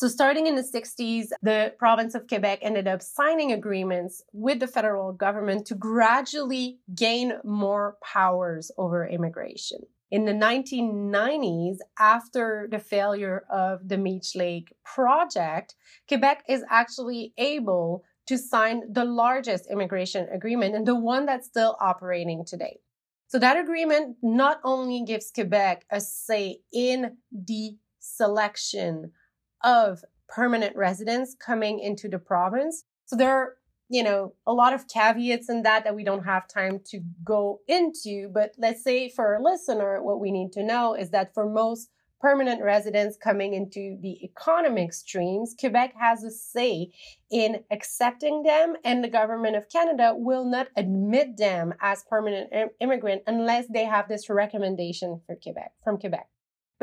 So, 0.04 0.08
starting 0.08 0.46
in 0.46 0.54
the 0.54 0.60
60s, 0.60 1.28
the 1.40 1.72
province 1.78 2.14
of 2.14 2.28
Quebec 2.28 2.58
ended 2.60 2.86
up 2.86 3.00
signing 3.00 3.52
agreements 3.52 4.22
with 4.34 4.60
the 4.60 4.66
federal 4.66 5.14
government 5.14 5.64
to 5.68 5.74
gradually 5.74 6.78
gain 6.94 7.38
more 7.42 7.96
powers 8.04 8.70
over 8.76 9.08
immigration. 9.08 9.78
In 10.10 10.26
the 10.26 10.32
1990s, 10.32 11.78
after 11.98 12.68
the 12.70 12.80
failure 12.80 13.46
of 13.50 13.88
the 13.88 13.96
Meech 13.96 14.36
Lake 14.36 14.74
project, 14.84 15.74
Quebec 16.06 16.44
is 16.50 16.62
actually 16.68 17.32
able 17.38 18.04
to 18.26 18.36
sign 18.36 18.82
the 18.92 19.06
largest 19.06 19.70
immigration 19.70 20.28
agreement 20.30 20.74
and 20.74 20.86
the 20.86 20.94
one 20.94 21.24
that's 21.24 21.46
still 21.46 21.78
operating 21.80 22.44
today. 22.44 22.78
So 23.28 23.38
that 23.38 23.56
agreement 23.56 24.18
not 24.22 24.60
only 24.64 25.02
gives 25.02 25.30
Quebec 25.30 25.86
a 25.90 25.98
say 25.98 26.58
in 26.74 27.16
the 27.32 27.78
selection 28.00 29.12
of 29.64 30.04
permanent 30.28 30.76
residents 30.76 31.34
coming 31.34 31.80
into 31.80 32.08
the 32.08 32.18
province. 32.18 32.84
So 33.06 33.16
there 33.16 33.30
are, 33.36 33.54
you 33.88 34.02
know, 34.02 34.34
a 34.46 34.52
lot 34.52 34.74
of 34.74 34.88
caveats 34.88 35.48
in 35.48 35.62
that 35.62 35.84
that 35.84 35.94
we 35.94 36.04
don't 36.04 36.24
have 36.24 36.46
time 36.46 36.80
to 36.86 37.00
go 37.24 37.60
into. 37.66 38.30
But 38.32 38.52
let's 38.58 38.84
say 38.84 39.08
for 39.08 39.34
a 39.34 39.42
listener, 39.42 40.02
what 40.02 40.20
we 40.20 40.30
need 40.30 40.52
to 40.52 40.62
know 40.62 40.94
is 40.94 41.10
that 41.10 41.34
for 41.34 41.48
most 41.48 41.88
permanent 42.20 42.62
residents 42.62 43.18
coming 43.22 43.52
into 43.52 43.98
the 44.00 44.24
economic 44.24 44.94
streams, 44.94 45.54
Quebec 45.60 45.92
has 46.00 46.24
a 46.24 46.30
say 46.30 46.90
in 47.30 47.62
accepting 47.70 48.42
them, 48.44 48.76
and 48.82 49.04
the 49.04 49.08
government 49.08 49.56
of 49.56 49.68
Canada 49.68 50.14
will 50.16 50.46
not 50.46 50.68
admit 50.74 51.36
them 51.36 51.74
as 51.82 52.02
permanent 52.08 52.50
Im- 52.50 52.70
immigrant 52.80 53.22
unless 53.26 53.66
they 53.68 53.84
have 53.84 54.08
this 54.08 54.30
recommendation 54.30 55.20
for 55.26 55.36
Quebec 55.36 55.72
from 55.84 55.98
Quebec. 55.98 56.26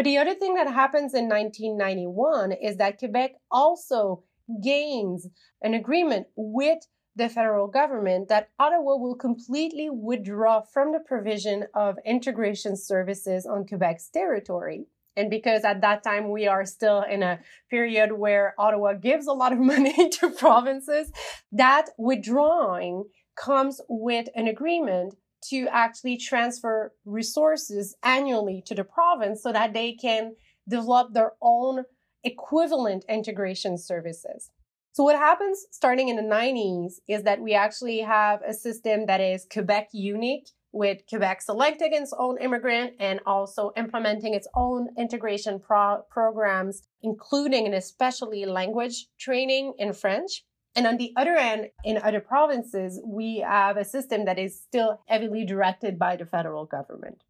But 0.01 0.05
the 0.05 0.17
other 0.17 0.34
thing 0.34 0.55
that 0.55 0.65
happens 0.65 1.13
in 1.13 1.29
1991 1.29 2.53
is 2.53 2.77
that 2.77 2.98
Quebec 2.98 3.34
also 3.51 4.24
gains 4.63 5.27
an 5.62 5.75
agreement 5.75 6.25
with 6.36 6.79
the 7.15 7.29
federal 7.29 7.67
government 7.67 8.27
that 8.29 8.50
Ottawa 8.58 8.98
will 8.98 9.13
completely 9.13 9.91
withdraw 9.91 10.62
from 10.62 10.91
the 10.91 11.01
provision 11.05 11.65
of 11.75 12.00
integration 12.03 12.75
services 12.75 13.46
on 13.46 13.67
Quebec's 13.67 14.10
territory. 14.10 14.88
And 15.15 15.29
because 15.29 15.63
at 15.63 15.81
that 15.81 16.01
time 16.01 16.31
we 16.31 16.48
are 16.48 16.65
still 16.65 17.03
in 17.03 17.22
a 17.22 17.39
period 17.70 18.12
where 18.12 18.55
Ottawa 18.58 18.93
gives 18.93 19.27
a 19.27 19.34
lot 19.34 19.53
of 19.53 19.60
money 19.74 20.10
to 20.10 20.31
provinces, 20.31 21.12
that 21.51 21.89
withdrawing 22.00 23.03
comes 23.36 23.79
with 23.88 24.29
an 24.34 24.48
agreement 24.48 25.13
to 25.50 25.67
actually 25.71 26.17
transfer 26.17 26.93
resources 27.05 27.95
annually 28.03 28.63
to 28.65 28.75
the 28.75 28.83
province 28.83 29.41
so 29.41 29.51
that 29.51 29.74
they 29.74 29.93
can 29.93 30.36
develop 30.67 31.13
their 31.13 31.33
own 31.41 31.83
equivalent 32.24 33.03
integration 33.10 33.77
services. 33.77 34.51
So 34.93 35.03
what 35.03 35.17
happens 35.17 35.65
starting 35.71 36.10
in 36.10 36.17
the 36.17 36.21
90s 36.21 36.95
is 37.07 37.24
that 37.24 37.41
we 37.41 37.53
actually 37.53 38.00
have 38.00 38.41
a 38.45 38.53
system 38.53 39.05
that 39.05 39.21
is 39.21 39.48
Quebec 39.51 39.89
unique 39.93 40.50
with 40.74 41.00
Quebec 41.10 41.41
selecting 41.41 41.93
its 41.93 42.13
own 42.17 42.38
immigrant 42.41 42.93
and 43.00 43.19
also 43.25 43.71
implementing 43.75 44.33
its 44.33 44.48
own 44.55 44.89
integration 44.98 45.60
pro- 45.60 46.01
programs, 46.10 46.83
including 47.01 47.65
and 47.65 47.75
especially 47.75 48.45
language 48.45 49.07
training 49.19 49.74
in 49.77 49.93
French. 49.93 50.43
And 50.75 50.88
on 50.88 50.98
the 50.98 51.13
other 51.18 51.36
end, 51.36 51.70
in 51.84 51.98
other 51.98 52.22
provinces, 52.22 53.01
we 53.06 53.40
have 53.40 53.78
a 53.78 53.84
system 53.84 54.25
that 54.25 54.40
is 54.40 54.60
still 54.60 55.01
heavily 55.08 55.46
directed 55.46 56.00
by 56.00 56.16
the 56.16 56.25
federal 56.25 56.66
government. 56.66 57.24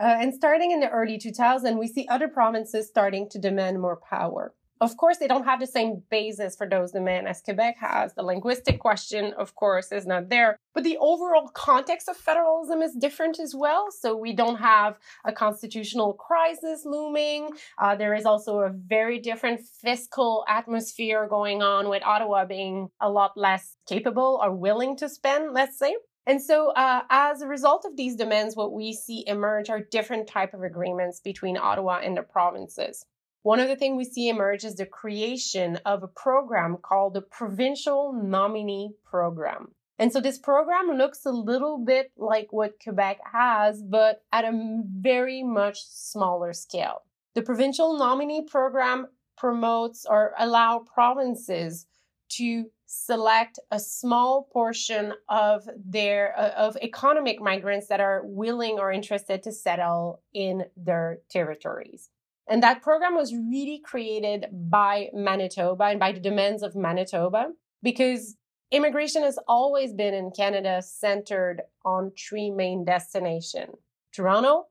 Uh, 0.00 0.16
and 0.20 0.32
starting 0.32 0.70
in 0.70 0.78
the 0.78 0.88
early 0.88 1.18
2000s, 1.18 1.76
we 1.76 1.88
see 1.88 2.06
other 2.08 2.28
provinces 2.28 2.86
starting 2.86 3.28
to 3.30 3.38
demand 3.38 3.80
more 3.80 4.00
power. 4.08 4.54
Of 4.80 4.96
course, 4.96 5.18
they 5.18 5.26
don't 5.26 5.44
have 5.44 5.58
the 5.58 5.66
same 5.66 6.02
basis 6.10 6.54
for 6.54 6.68
those 6.68 6.92
demands 6.92 7.28
as 7.28 7.42
Quebec 7.42 7.76
has. 7.80 8.14
The 8.14 8.22
linguistic 8.22 8.78
question, 8.78 9.32
of 9.36 9.54
course, 9.54 9.90
is 9.90 10.06
not 10.06 10.28
there. 10.28 10.56
But 10.74 10.84
the 10.84 10.98
overall 10.98 11.48
context 11.48 12.08
of 12.08 12.16
federalism 12.16 12.82
is 12.82 12.94
different 12.94 13.40
as 13.40 13.54
well. 13.54 13.90
So 13.90 14.16
we 14.16 14.32
don't 14.32 14.58
have 14.58 14.98
a 15.24 15.32
constitutional 15.32 16.12
crisis 16.12 16.82
looming. 16.84 17.50
Uh, 17.80 17.96
there 17.96 18.14
is 18.14 18.24
also 18.24 18.60
a 18.60 18.70
very 18.70 19.18
different 19.18 19.60
fiscal 19.60 20.44
atmosphere 20.48 21.26
going 21.28 21.60
on 21.60 21.88
with 21.88 22.04
Ottawa 22.04 22.44
being 22.44 22.88
a 23.00 23.10
lot 23.10 23.32
less 23.36 23.76
capable 23.88 24.40
or 24.42 24.54
willing 24.54 24.96
to 24.98 25.08
spend, 25.08 25.52
let's 25.52 25.78
say. 25.78 25.96
And 26.28 26.42
so, 26.42 26.72
uh, 26.72 27.02
as 27.08 27.40
a 27.40 27.46
result 27.46 27.86
of 27.86 27.96
these 27.96 28.14
demands, 28.14 28.54
what 28.54 28.72
we 28.72 28.92
see 28.92 29.24
emerge 29.26 29.70
are 29.70 29.80
different 29.80 30.28
type 30.28 30.52
of 30.52 30.62
agreements 30.62 31.20
between 31.20 31.56
Ottawa 31.56 32.00
and 32.04 32.16
the 32.16 32.22
provinces. 32.22 33.06
One 33.42 33.60
of 33.60 33.68
the 33.68 33.76
things 33.76 33.96
we 33.96 34.04
see 34.04 34.28
emerge 34.28 34.64
is 34.64 34.74
the 34.74 34.86
creation 34.86 35.78
of 35.86 36.02
a 36.02 36.08
program 36.08 36.76
called 36.82 37.14
the 37.14 37.22
Provincial 37.22 38.12
Nominee 38.12 38.94
Program. 39.04 39.74
And 39.98 40.12
so 40.12 40.20
this 40.20 40.38
program 40.38 40.96
looks 40.96 41.24
a 41.24 41.30
little 41.30 41.78
bit 41.78 42.12
like 42.16 42.48
what 42.52 42.74
Quebec 42.82 43.18
has, 43.32 43.82
but 43.82 44.22
at 44.32 44.44
a 44.44 44.82
very 45.00 45.42
much 45.42 45.78
smaller 45.84 46.52
scale. 46.52 47.02
The 47.34 47.42
Provincial 47.42 47.96
Nominee 47.96 48.44
Program 48.44 49.08
promotes 49.36 50.04
or 50.04 50.34
allow 50.38 50.80
provinces 50.80 51.86
to 52.30 52.66
select 52.86 53.58
a 53.70 53.78
small 53.78 54.48
portion 54.52 55.12
of 55.28 55.68
their 55.76 56.38
uh, 56.38 56.50
of 56.50 56.76
economic 56.82 57.40
migrants 57.40 57.88
that 57.88 58.00
are 58.00 58.22
willing 58.24 58.78
or 58.78 58.90
interested 58.90 59.42
to 59.42 59.52
settle 59.52 60.22
in 60.32 60.64
their 60.76 61.18
territories. 61.30 62.10
And 62.48 62.62
that 62.62 62.82
program 62.82 63.14
was 63.14 63.34
really 63.34 63.80
created 63.84 64.46
by 64.52 65.10
Manitoba 65.12 65.84
and 65.84 66.00
by 66.00 66.12
the 66.12 66.20
demands 66.20 66.62
of 66.62 66.74
Manitoba 66.74 67.52
because 67.82 68.36
immigration 68.70 69.22
has 69.22 69.38
always 69.46 69.92
been 69.92 70.14
in 70.14 70.30
Canada 70.30 70.82
centered 70.82 71.62
on 71.84 72.12
three 72.18 72.50
main 72.50 72.84
destinations 72.84 73.76
Toronto, 74.12 74.64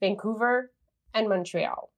Vancouver, 0.00 0.72
and 1.14 1.28
Montreal. 1.28 1.90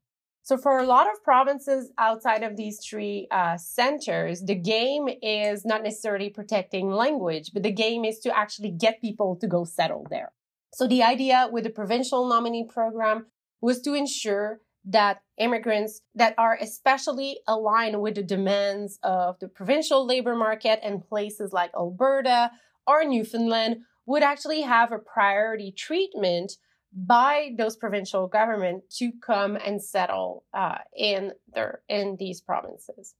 So, 0.44 0.56
for 0.56 0.78
a 0.78 0.86
lot 0.86 1.06
of 1.06 1.22
provinces 1.22 1.92
outside 1.98 2.42
of 2.42 2.56
these 2.56 2.80
three 2.84 3.28
uh, 3.30 3.56
centers, 3.56 4.42
the 4.42 4.56
game 4.56 5.08
is 5.22 5.64
not 5.64 5.84
necessarily 5.84 6.30
protecting 6.30 6.90
language, 6.90 7.52
but 7.54 7.62
the 7.62 7.70
game 7.70 8.04
is 8.04 8.18
to 8.20 8.36
actually 8.36 8.70
get 8.70 9.00
people 9.00 9.36
to 9.36 9.46
go 9.46 9.64
settle 9.64 10.06
there. 10.10 10.32
So, 10.74 10.88
the 10.88 11.02
idea 11.02 11.48
with 11.50 11.62
the 11.64 11.70
provincial 11.70 12.28
nominee 12.28 12.66
program 12.68 13.26
was 13.60 13.80
to 13.82 13.94
ensure 13.94 14.60
that 14.84 15.22
immigrants 15.38 16.02
that 16.14 16.34
are 16.38 16.58
especially 16.60 17.38
aligned 17.46 18.00
with 18.00 18.16
the 18.16 18.22
demands 18.22 18.98
of 19.02 19.38
the 19.38 19.48
provincial 19.48 20.06
labor 20.06 20.34
market 20.34 20.80
and 20.82 21.06
places 21.06 21.52
like 21.52 21.70
Alberta 21.74 22.50
or 22.86 23.04
Newfoundland 23.04 23.82
would 24.06 24.22
actually 24.22 24.62
have 24.62 24.90
a 24.90 24.98
priority 24.98 25.72
treatment 25.72 26.52
by 26.92 27.52
those 27.56 27.76
provincial 27.76 28.26
government 28.26 28.82
to 28.98 29.12
come 29.24 29.56
and 29.56 29.82
settle 29.82 30.44
uh, 30.52 30.78
in 30.96 31.32
their 31.54 31.82
in 31.88 32.16
these 32.18 32.40
provinces. 32.40 33.14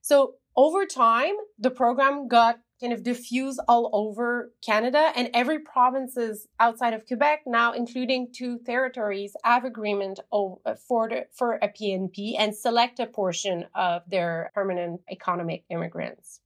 So 0.00 0.34
over 0.56 0.86
time, 0.86 1.34
the 1.58 1.70
program 1.70 2.26
got 2.26 2.58
kind 2.80 2.92
of 2.92 3.02
diffuse 3.02 3.58
all 3.68 3.90
over 3.92 4.52
Canada 4.64 5.12
and 5.16 5.30
every 5.34 5.58
provinces 5.58 6.46
outside 6.60 6.94
of 6.94 7.06
Quebec 7.06 7.42
now, 7.46 7.72
including 7.72 8.28
two 8.32 8.58
territories, 8.60 9.34
have 9.44 9.64
agreement 9.64 10.20
uh, 10.32 10.74
for, 10.86 11.08
the, 11.08 11.26
for 11.36 11.54
a 11.62 11.68
PNP 11.68 12.34
and 12.38 12.54
select 12.54 13.00
a 13.00 13.06
portion 13.06 13.66
of 13.74 14.02
their 14.08 14.50
permanent 14.54 15.00
economic 15.10 15.64
immigrants. 15.70 16.40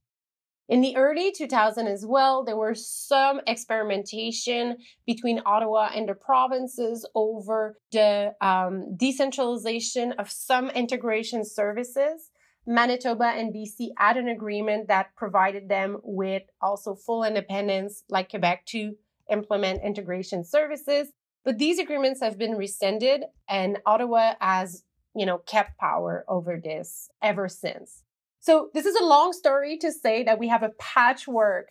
In 0.69 0.81
the 0.81 0.95
early 0.95 1.31
2000s 1.31 1.87
as 1.87 2.05
well, 2.05 2.43
there 2.43 2.55
were 2.55 2.73
some 2.73 3.41
experimentation 3.45 4.77
between 5.05 5.41
Ottawa 5.45 5.89
and 5.93 6.07
the 6.07 6.13
provinces 6.13 7.05
over 7.13 7.77
the 7.91 8.33
um, 8.39 8.95
decentralization 8.95 10.13
of 10.13 10.31
some 10.31 10.69
integration 10.69 11.43
services. 11.43 12.31
Manitoba 12.65 13.25
and 13.25 13.53
BC 13.53 13.89
had 13.97 14.17
an 14.17 14.29
agreement 14.29 14.87
that 14.87 15.15
provided 15.15 15.67
them 15.67 15.97
with 16.03 16.43
also 16.61 16.95
full 16.95 17.23
independence, 17.23 18.03
like 18.09 18.29
Quebec, 18.29 18.65
to 18.67 18.95
implement 19.29 19.83
integration 19.83 20.43
services. 20.43 21.09
But 21.43 21.57
these 21.57 21.77
agreements 21.77 22.21
have 22.21 22.37
been 22.37 22.55
rescinded, 22.55 23.25
and 23.49 23.79
Ottawa 23.85 24.35
has, 24.39 24.83
you 25.13 25.25
know, 25.25 25.39
kept 25.39 25.77
power 25.77 26.23
over 26.29 26.59
this 26.63 27.09
ever 27.21 27.49
since. 27.49 28.03
So 28.39 28.69
this 28.73 28.85
is 28.85 28.95
a 28.95 29.05
long 29.05 29.33
story 29.33 29.77
to 29.79 29.91
say 29.91 30.23
that 30.23 30.39
we 30.39 30.47
have 30.47 30.63
a 30.63 30.71
patchwork 30.79 31.69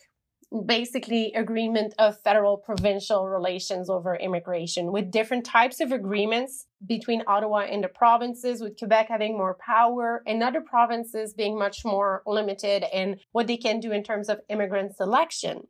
basically 0.66 1.32
agreement 1.34 1.94
of 1.98 2.20
federal 2.20 2.56
provincial 2.56 3.28
relations 3.28 3.88
over 3.88 4.14
immigration 4.14 4.92
with 4.92 5.10
different 5.10 5.44
types 5.44 5.80
of 5.80 5.92
agreements 5.92 6.66
between 6.86 7.22
Ottawa 7.26 7.60
and 7.70 7.82
the 7.82 7.88
provinces, 7.88 8.60
with 8.60 8.78
Quebec 8.78 9.08
having 9.08 9.36
more 9.36 9.56
power 9.64 10.22
and 10.26 10.42
other 10.42 10.60
provinces 10.60 11.32
being 11.32 11.58
much 11.58 11.84
more 11.84 12.22
limited 12.26 12.84
in 12.92 13.18
what 13.32 13.46
they 13.46 13.56
can 13.56 13.80
do 13.80 13.92
in 13.92 14.02
terms 14.02 14.28
of 14.28 14.40
immigrant 14.48 14.96
selection. 14.96 15.62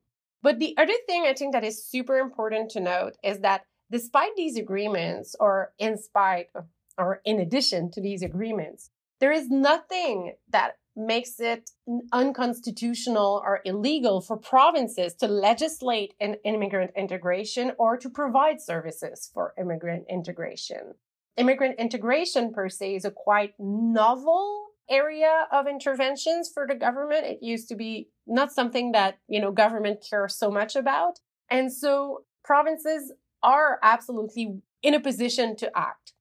But 0.42 0.58
the 0.58 0.74
other 0.76 0.94
thing 1.06 1.24
I 1.26 1.34
think 1.34 1.52
that 1.52 1.64
is 1.64 1.86
super 1.86 2.18
important 2.18 2.70
to 2.70 2.80
note 2.80 3.12
is 3.22 3.40
that 3.40 3.62
despite 3.90 4.34
these 4.36 4.56
agreements, 4.56 5.36
or 5.38 5.72
in 5.78 5.96
spite 5.96 6.46
or 6.98 7.20
in 7.24 7.38
addition 7.40 7.90
to 7.92 8.00
these 8.00 8.22
agreements, 8.22 8.90
there 9.20 9.32
is 9.32 9.48
nothing 9.48 10.34
that 10.50 10.72
makes 10.94 11.40
it 11.40 11.70
unconstitutional 12.12 13.42
or 13.44 13.60
illegal 13.64 14.20
for 14.20 14.36
provinces 14.36 15.14
to 15.14 15.26
legislate 15.26 16.14
an 16.20 16.36
immigrant 16.44 16.90
integration 16.96 17.72
or 17.78 17.96
to 17.96 18.10
provide 18.10 18.60
services 18.60 19.30
for 19.32 19.54
immigrant 19.58 20.04
integration. 20.10 20.94
Immigrant 21.36 21.78
integration 21.78 22.52
per 22.52 22.68
se 22.68 22.96
is 22.96 23.04
a 23.04 23.10
quite 23.10 23.54
novel 23.58 24.66
area 24.90 25.46
of 25.50 25.66
interventions 25.66 26.50
for 26.52 26.66
the 26.66 26.74
government. 26.74 27.24
It 27.24 27.38
used 27.40 27.68
to 27.68 27.74
be 27.74 28.08
not 28.26 28.52
something 28.52 28.92
that, 28.92 29.18
you 29.28 29.40
know, 29.40 29.50
government 29.50 30.04
cares 30.08 30.34
so 30.34 30.50
much 30.50 30.76
about. 30.76 31.20
And 31.50 31.72
so 31.72 32.24
provinces 32.44 33.12
are 33.42 33.78
absolutely 33.82 34.60
in 34.82 34.94
a 34.94 35.00
position 35.00 35.56
to 35.56 35.70
act. 35.76 36.12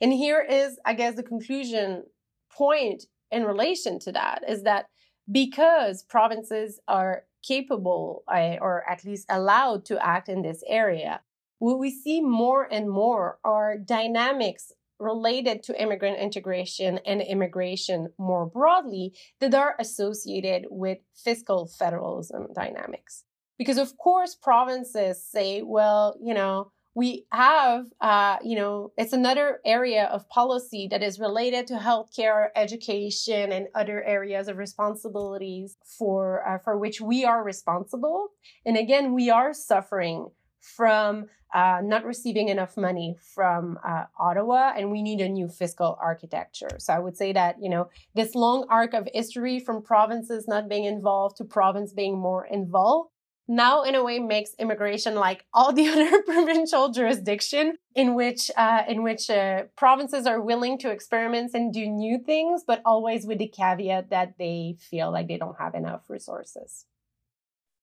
And 0.00 0.12
here 0.12 0.40
is, 0.40 0.78
I 0.84 0.94
guess, 0.94 1.14
the 1.14 1.22
conclusion 1.22 2.04
point 2.52 3.04
in 3.30 3.44
relation 3.44 3.98
to 4.00 4.12
that 4.12 4.42
is 4.48 4.62
that 4.62 4.86
because 5.30 6.02
provinces 6.02 6.80
are 6.88 7.24
capable 7.46 8.24
uh, 8.32 8.56
or 8.60 8.88
at 8.88 9.04
least 9.04 9.26
allowed 9.28 9.84
to 9.86 10.04
act 10.04 10.28
in 10.28 10.42
this 10.42 10.62
area, 10.66 11.20
what 11.58 11.78
we 11.78 11.90
see 11.90 12.20
more 12.20 12.66
and 12.70 12.88
more 12.88 13.38
are 13.44 13.76
dynamics 13.76 14.72
related 14.98 15.62
to 15.62 15.80
immigrant 15.80 16.18
integration 16.18 16.98
and 17.06 17.22
immigration 17.22 18.08
more 18.18 18.46
broadly 18.46 19.12
that 19.40 19.54
are 19.54 19.76
associated 19.78 20.66
with 20.70 20.98
fiscal 21.14 21.68
federalism 21.78 22.48
dynamics. 22.54 23.24
Because, 23.58 23.78
of 23.78 23.96
course, 23.96 24.34
provinces 24.34 25.24
say, 25.24 25.62
well, 25.62 26.16
you 26.22 26.34
know, 26.34 26.72
we 26.98 27.26
have, 27.30 27.86
uh, 28.00 28.38
you 28.42 28.56
know, 28.56 28.90
it's 28.98 29.12
another 29.12 29.60
area 29.64 30.06
of 30.06 30.28
policy 30.28 30.88
that 30.90 31.00
is 31.00 31.20
related 31.20 31.64
to 31.68 31.74
healthcare, 31.74 32.48
education, 32.56 33.52
and 33.52 33.68
other 33.72 34.02
areas 34.02 34.48
of 34.48 34.58
responsibilities 34.58 35.76
for 35.96 36.44
uh, 36.44 36.58
for 36.58 36.76
which 36.76 37.00
we 37.00 37.24
are 37.24 37.44
responsible. 37.44 38.30
And 38.66 38.76
again, 38.76 39.14
we 39.14 39.30
are 39.30 39.54
suffering 39.54 40.30
from 40.60 41.26
uh, 41.54 41.80
not 41.84 42.04
receiving 42.04 42.48
enough 42.48 42.76
money 42.76 43.16
from 43.32 43.78
uh, 43.86 44.06
Ottawa, 44.18 44.72
and 44.76 44.90
we 44.90 45.00
need 45.00 45.20
a 45.20 45.28
new 45.28 45.48
fiscal 45.48 45.96
architecture. 46.02 46.74
So 46.78 46.92
I 46.92 46.98
would 46.98 47.16
say 47.16 47.32
that 47.32 47.62
you 47.62 47.70
know 47.70 47.90
this 48.16 48.34
long 48.34 48.66
arc 48.68 48.92
of 48.92 49.08
history 49.14 49.60
from 49.60 49.84
provinces 49.84 50.48
not 50.48 50.68
being 50.68 50.84
involved 50.84 51.36
to 51.36 51.44
province 51.44 51.92
being 51.92 52.18
more 52.18 52.44
involved 52.44 53.12
now 53.48 53.82
in 53.82 53.94
a 53.94 54.04
way 54.04 54.18
makes 54.18 54.54
immigration 54.58 55.14
like 55.14 55.44
all 55.54 55.72
the 55.72 55.88
other 55.92 56.22
provincial 56.22 56.90
jurisdiction 56.90 57.78
in 57.94 58.14
which 58.14 58.50
uh, 58.56 58.82
in 58.86 59.02
which 59.02 59.30
uh, 59.30 59.62
provinces 59.76 60.26
are 60.26 60.40
willing 60.40 60.78
to 60.78 60.90
experiment 60.90 61.52
and 61.54 61.72
do 61.72 61.86
new 61.86 62.18
things 62.18 62.62
but 62.66 62.82
always 62.84 63.26
with 63.26 63.38
the 63.38 63.48
caveat 63.48 64.10
that 64.10 64.34
they 64.38 64.76
feel 64.78 65.10
like 65.10 65.26
they 65.26 65.38
don't 65.38 65.58
have 65.58 65.74
enough 65.74 66.02
resources. 66.08 66.84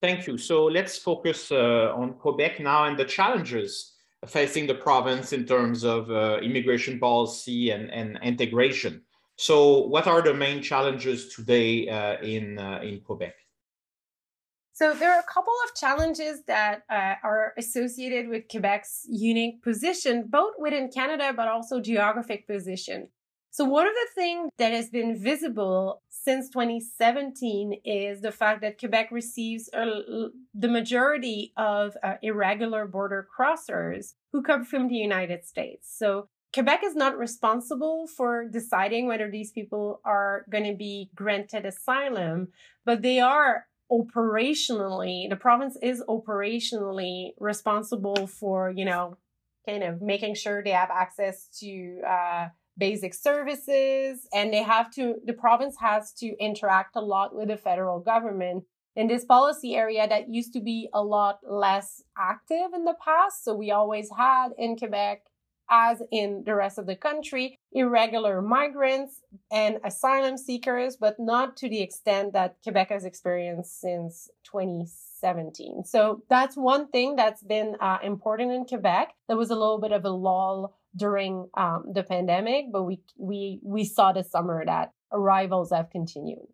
Thank 0.00 0.26
you. 0.26 0.38
So 0.38 0.66
let's 0.66 0.96
focus 0.96 1.50
uh, 1.50 1.92
on 1.96 2.14
quebec 2.14 2.60
now 2.60 2.84
and 2.84 2.96
the 2.96 3.04
challenges 3.04 3.94
facing 4.26 4.66
the 4.66 4.74
province 4.74 5.32
in 5.32 5.44
terms 5.44 5.84
of 5.84 6.10
uh, 6.10 6.38
immigration 6.42 6.98
policy 6.98 7.70
and, 7.70 7.90
and 7.90 8.18
integration. 8.22 9.02
So 9.36 9.86
what 9.86 10.06
are 10.06 10.22
the 10.22 10.32
main 10.32 10.62
challenges 10.62 11.34
today 11.34 11.88
uh, 11.88 12.20
in 12.22 12.58
uh, 12.58 12.80
in 12.82 13.00
quebec 13.00 13.34
so 14.76 14.92
there 14.92 15.10
are 15.10 15.20
a 15.20 15.32
couple 15.32 15.54
of 15.64 15.74
challenges 15.74 16.42
that 16.48 16.82
uh, 16.90 17.14
are 17.24 17.54
associated 17.56 18.28
with 18.28 18.46
Quebec's 18.50 19.06
unique 19.08 19.62
position, 19.62 20.26
both 20.28 20.52
within 20.58 20.90
Canada, 20.90 21.32
but 21.34 21.48
also 21.48 21.80
geographic 21.80 22.46
position. 22.46 23.08
So 23.50 23.64
one 23.64 23.86
of 23.86 23.94
the 23.94 24.08
things 24.14 24.50
that 24.58 24.74
has 24.74 24.90
been 24.90 25.16
visible 25.16 26.02
since 26.10 26.50
2017 26.50 27.80
is 27.86 28.20
the 28.20 28.30
fact 28.30 28.60
that 28.60 28.78
Quebec 28.78 29.08
receives 29.10 29.70
uh, 29.72 29.86
the 30.52 30.68
majority 30.68 31.54
of 31.56 31.96
uh, 32.02 32.16
irregular 32.20 32.86
border 32.86 33.26
crossers 33.34 34.12
who 34.34 34.42
come 34.42 34.62
from 34.62 34.88
the 34.88 34.96
United 34.96 35.46
States. 35.46 35.90
So 35.98 36.28
Quebec 36.52 36.82
is 36.84 36.94
not 36.94 37.16
responsible 37.16 38.06
for 38.08 38.46
deciding 38.46 39.06
whether 39.06 39.30
these 39.30 39.52
people 39.52 40.02
are 40.04 40.44
going 40.50 40.64
to 40.64 40.76
be 40.76 41.08
granted 41.14 41.64
asylum, 41.64 42.48
but 42.84 43.00
they 43.00 43.20
are 43.20 43.64
operationally, 43.90 45.28
the 45.28 45.36
province 45.36 45.76
is 45.82 46.02
operationally 46.08 47.30
responsible 47.38 48.26
for, 48.26 48.70
you 48.70 48.84
know, 48.84 49.16
kind 49.66 49.82
of 49.82 50.00
making 50.00 50.34
sure 50.34 50.62
they 50.62 50.70
have 50.70 50.90
access 50.90 51.48
to 51.60 52.00
uh, 52.06 52.48
basic 52.78 53.14
services 53.14 54.28
and 54.32 54.52
they 54.52 54.62
have 54.62 54.90
to, 54.92 55.16
the 55.24 55.32
province 55.32 55.76
has 55.80 56.12
to 56.12 56.36
interact 56.38 56.96
a 56.96 57.00
lot 57.00 57.34
with 57.34 57.48
the 57.48 57.56
federal 57.56 58.00
government 58.00 58.64
in 58.94 59.08
this 59.08 59.24
policy 59.24 59.74
area 59.74 60.08
that 60.08 60.32
used 60.32 60.52
to 60.52 60.60
be 60.60 60.88
a 60.92 61.02
lot 61.02 61.38
less 61.48 62.02
active 62.18 62.72
in 62.74 62.84
the 62.84 62.96
past. 63.04 63.44
So 63.44 63.54
we 63.54 63.70
always 63.70 64.08
had 64.16 64.48
in 64.58 64.76
Quebec 64.76 65.22
as 65.70 66.02
in 66.10 66.42
the 66.44 66.54
rest 66.54 66.78
of 66.78 66.86
the 66.86 66.96
country, 66.96 67.58
irregular 67.72 68.40
migrants 68.42 69.20
and 69.50 69.78
asylum 69.84 70.36
seekers, 70.36 70.96
but 70.96 71.16
not 71.18 71.56
to 71.58 71.68
the 71.68 71.82
extent 71.82 72.32
that 72.32 72.56
Quebec 72.62 72.90
has 72.90 73.04
experienced 73.04 73.80
since 73.80 74.28
2017. 74.44 75.84
So 75.84 76.22
that's 76.28 76.56
one 76.56 76.88
thing 76.88 77.16
that's 77.16 77.42
been 77.42 77.76
uh, 77.80 77.98
important 78.02 78.52
in 78.52 78.64
Quebec. 78.64 79.12
There 79.28 79.36
was 79.36 79.50
a 79.50 79.56
little 79.56 79.80
bit 79.80 79.92
of 79.92 80.04
a 80.04 80.10
lull 80.10 80.76
during 80.96 81.48
um, 81.56 81.84
the 81.92 82.02
pandemic, 82.02 82.66
but 82.72 82.84
we 82.84 83.00
we 83.18 83.60
we 83.62 83.84
saw 83.84 84.12
this 84.12 84.30
summer 84.30 84.64
that 84.64 84.92
arrivals 85.12 85.70
have 85.70 85.90
continued. 85.90 86.46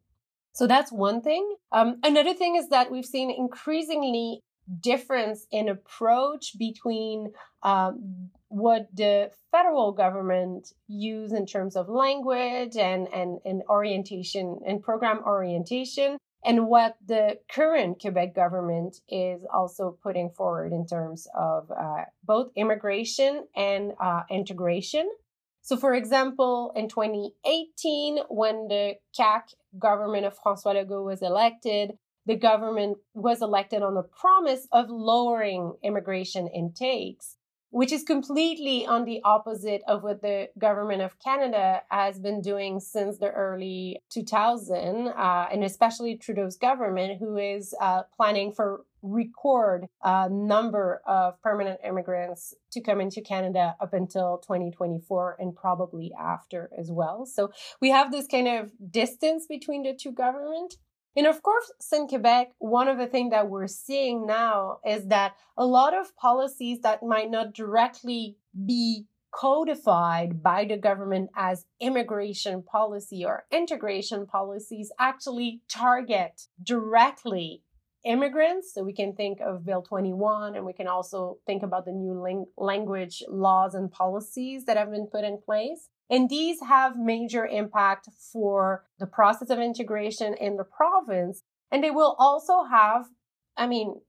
So 0.55 0.67
that's 0.67 0.93
one 0.93 1.23
thing. 1.23 1.57
Um, 1.71 1.99
another 2.03 2.35
thing 2.35 2.57
is 2.57 2.69
that 2.69 2.91
we've 2.91 3.07
seen 3.07 3.31
increasingly 3.31 4.43
difference 4.81 5.47
in 5.51 5.69
approach 5.69 6.59
between 6.59 7.33
um, 7.63 8.31
what 8.49 8.89
the 8.95 9.31
federal 9.51 9.93
government 9.93 10.69
use 10.89 11.33
in 11.33 11.47
terms 11.47 11.77
of 11.77 11.89
language 11.89 12.77
and, 12.77 13.09
and, 13.13 13.39
and 13.45 13.63
orientation 13.69 14.59
and 14.67 14.83
program 14.83 15.21
orientation 15.25 16.19
and 16.45 16.67
what 16.67 16.97
the 17.07 17.39
current 17.51 18.01
Quebec 18.01 18.35
government 18.35 18.97
is 19.09 19.43
also 19.53 19.97
putting 20.03 20.31
forward 20.31 20.73
in 20.73 20.87
terms 20.87 21.29
of 21.39 21.71
uh, 21.71 22.05
both 22.25 22.51
immigration 22.57 23.47
and 23.55 23.93
uh, 24.01 24.23
integration. 24.29 25.09
So, 25.63 25.77
for 25.77 25.95
example, 25.95 26.73
in 26.75 26.89
2018, 26.89 28.19
when 28.29 28.67
the 28.67 28.95
CAQ 29.17 29.55
government 29.79 30.27
of 30.27 30.37
François 30.37 30.75
Legault 30.75 31.05
was 31.05 31.23
elected, 31.23 31.93
the 32.27 32.37
government 32.37 32.99
was 33.15 33.43
elected 33.43 33.83
on 33.83 33.95
the 33.95 34.03
promise 34.03 34.67
of 34.73 34.87
lowering 34.89 35.75
immigration 35.83 36.49
intakes, 36.49 37.37
which 37.71 37.91
is 37.91 38.03
completely 38.03 38.87
on 38.87 39.05
the 39.05 39.21
opposite 39.25 39.83
of 39.89 40.03
what 40.03 40.23
the 40.23 40.49
government 40.59 41.03
of 41.03 41.19
Canada 41.19 41.83
has 41.91 42.21
been 42.21 42.41
doing 42.41 42.79
since 42.79 43.19
the 43.19 43.31
early 43.31 43.99
2000, 44.11 45.09
uh, 45.09 45.47
and 45.51 45.65
especially 45.65 46.17
Trudeau's 46.17 46.57
government, 46.57 47.19
who 47.19 47.39
is 47.39 47.75
uh, 47.81 48.03
planning 48.17 48.53
for 48.53 48.85
record 49.03 49.87
uh, 50.03 50.29
number 50.31 51.03
of 51.07 51.41
permanent 51.43 51.81
immigrants 51.85 52.55
to 52.71 52.81
come 52.81 53.01
into 53.01 53.21
Canada 53.21 53.75
up 53.81 53.93
until 53.93 54.39
2024 54.39 55.37
and 55.41 55.57
probably 55.57 56.13
after 56.19 56.71
as 56.79 56.91
well. 56.91 57.27
So 57.27 57.51
we 57.81 57.91
have 57.91 58.13
this 58.13 58.29
kind 58.29 58.47
of 58.47 58.71
distance 58.91 59.47
between 59.49 59.83
the 59.83 59.95
two 59.95 60.13
governments. 60.13 60.77
And 61.15 61.27
of 61.27 61.43
course, 61.43 61.71
in 61.93 62.09
Quebec, 62.09 62.53
one 62.59 62.89
of 62.89 62.99
the 62.99 63.07
things 63.07 63.31
that 63.33 63.49
we're 63.49 63.67
seeing 63.67 64.27
now 64.27 64.79
is 64.87 65.07
that 65.09 65.37
a 65.59 65.67
lot 65.67 65.95
of 65.95 66.17
policies 66.17 66.81
that 66.83 67.03
might 67.03 67.31
not 67.31 67.53
directly 67.53 68.37
be 68.67 69.07
codified 69.31 70.43
by 70.43 70.65
the 70.65 70.77
government 70.77 71.31
as 71.35 71.65
immigration 71.81 72.63
policy 72.63 73.25
or 73.25 73.45
integration 73.51 74.27
policies 74.27 74.93
actually 74.99 75.63
target 75.69 76.49
directly 76.63 77.63
immigrants. 78.05 78.73
So 78.75 78.83
we 78.83 78.93
can 78.93 79.15
think 79.15 79.41
of 79.41 79.65
Bill 79.65 79.83
21 79.83 80.57
and 80.57 80.67
we 80.67 80.73
can 80.73 80.87
also 80.87 81.39
think 81.47 81.63
about 81.63 81.85
the 81.85 81.93
new 81.93 82.21
ling- 82.21 82.47
language 82.57 83.23
laws 83.29 83.75
and 83.75 83.91
policies 83.91 84.65
that 84.67 84.77
have 84.77 84.91
been 84.91 85.07
put 85.07 85.25
in 85.25 85.39
place. 85.45 85.89
And 86.11 86.29
these 86.29 86.59
have 86.61 86.97
major 86.99 87.47
impact 87.47 88.09
for 88.33 88.85
the 88.99 89.07
process 89.07 89.51
of 89.51 89.59
integration 89.59 90.35
in 90.35 90.57
the 90.57 90.65
province. 90.65 91.43
And 91.71 91.83
they 91.83 91.91
will 91.91 92.17
also 92.19 92.65
have, 92.65 93.07
I 93.57 93.67
mean, 93.67 94.01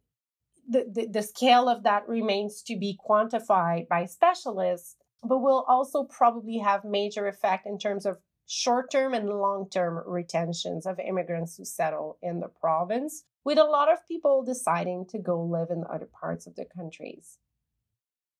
the, 0.67 0.85
the, 0.93 1.07
the 1.07 1.23
scale 1.23 1.69
of 1.69 1.83
that 1.83 2.07
remains 2.07 2.61
to 2.63 2.77
be 2.77 2.97
quantified 3.09 3.87
by 3.87 4.05
specialists, 4.05 4.95
but 5.21 5.39
will 5.39 5.65
also 5.67 6.03
probably 6.03 6.57
have 6.57 6.83
major 6.83 7.27
effect 7.27 7.65
in 7.65 7.77
terms 7.77 8.05
of 8.05 8.17
short-term 8.45 9.13
and 9.13 9.29
long-term 9.29 10.03
retentions 10.05 10.85
of 10.85 10.99
immigrants 10.99 11.55
who 11.55 11.63
settle 11.63 12.17
in 12.21 12.41
the 12.41 12.49
province, 12.49 13.23
with 13.45 13.57
a 13.57 13.63
lot 13.63 13.91
of 13.91 14.05
people 14.07 14.43
deciding 14.43 15.05
to 15.07 15.17
go 15.17 15.41
live 15.41 15.69
in 15.69 15.83
other 15.89 16.09
parts 16.19 16.45
of 16.45 16.55
the 16.55 16.65
countries. 16.65 17.37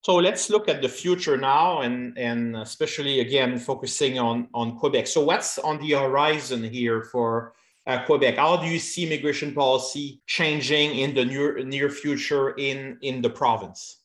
So 0.03 0.15
let's 0.15 0.49
look 0.49 0.67
at 0.67 0.81
the 0.81 0.89
future 0.89 1.37
now, 1.37 1.81
and 1.81 2.17
and 2.17 2.57
especially 2.57 3.21
again 3.21 3.57
focusing 3.57 4.19
on 4.19 4.47
on 4.53 4.77
Quebec. 4.77 5.07
So 5.07 5.23
what's 5.23 5.57
on 5.59 5.79
the 5.79 5.91
horizon 5.91 6.63
here 6.63 7.03
for 7.03 7.53
uh, 7.87 8.03
Quebec? 8.05 8.35
How 8.35 8.57
do 8.57 8.67
you 8.67 8.79
see 8.79 9.05
immigration 9.05 9.53
policy 9.53 10.21
changing 10.27 10.99
in 10.99 11.13
the 11.13 11.23
near 11.23 11.63
near 11.63 11.89
future 11.89 12.51
in 12.57 12.97
in 13.01 13.21
the 13.21 13.29
province? 13.29 14.03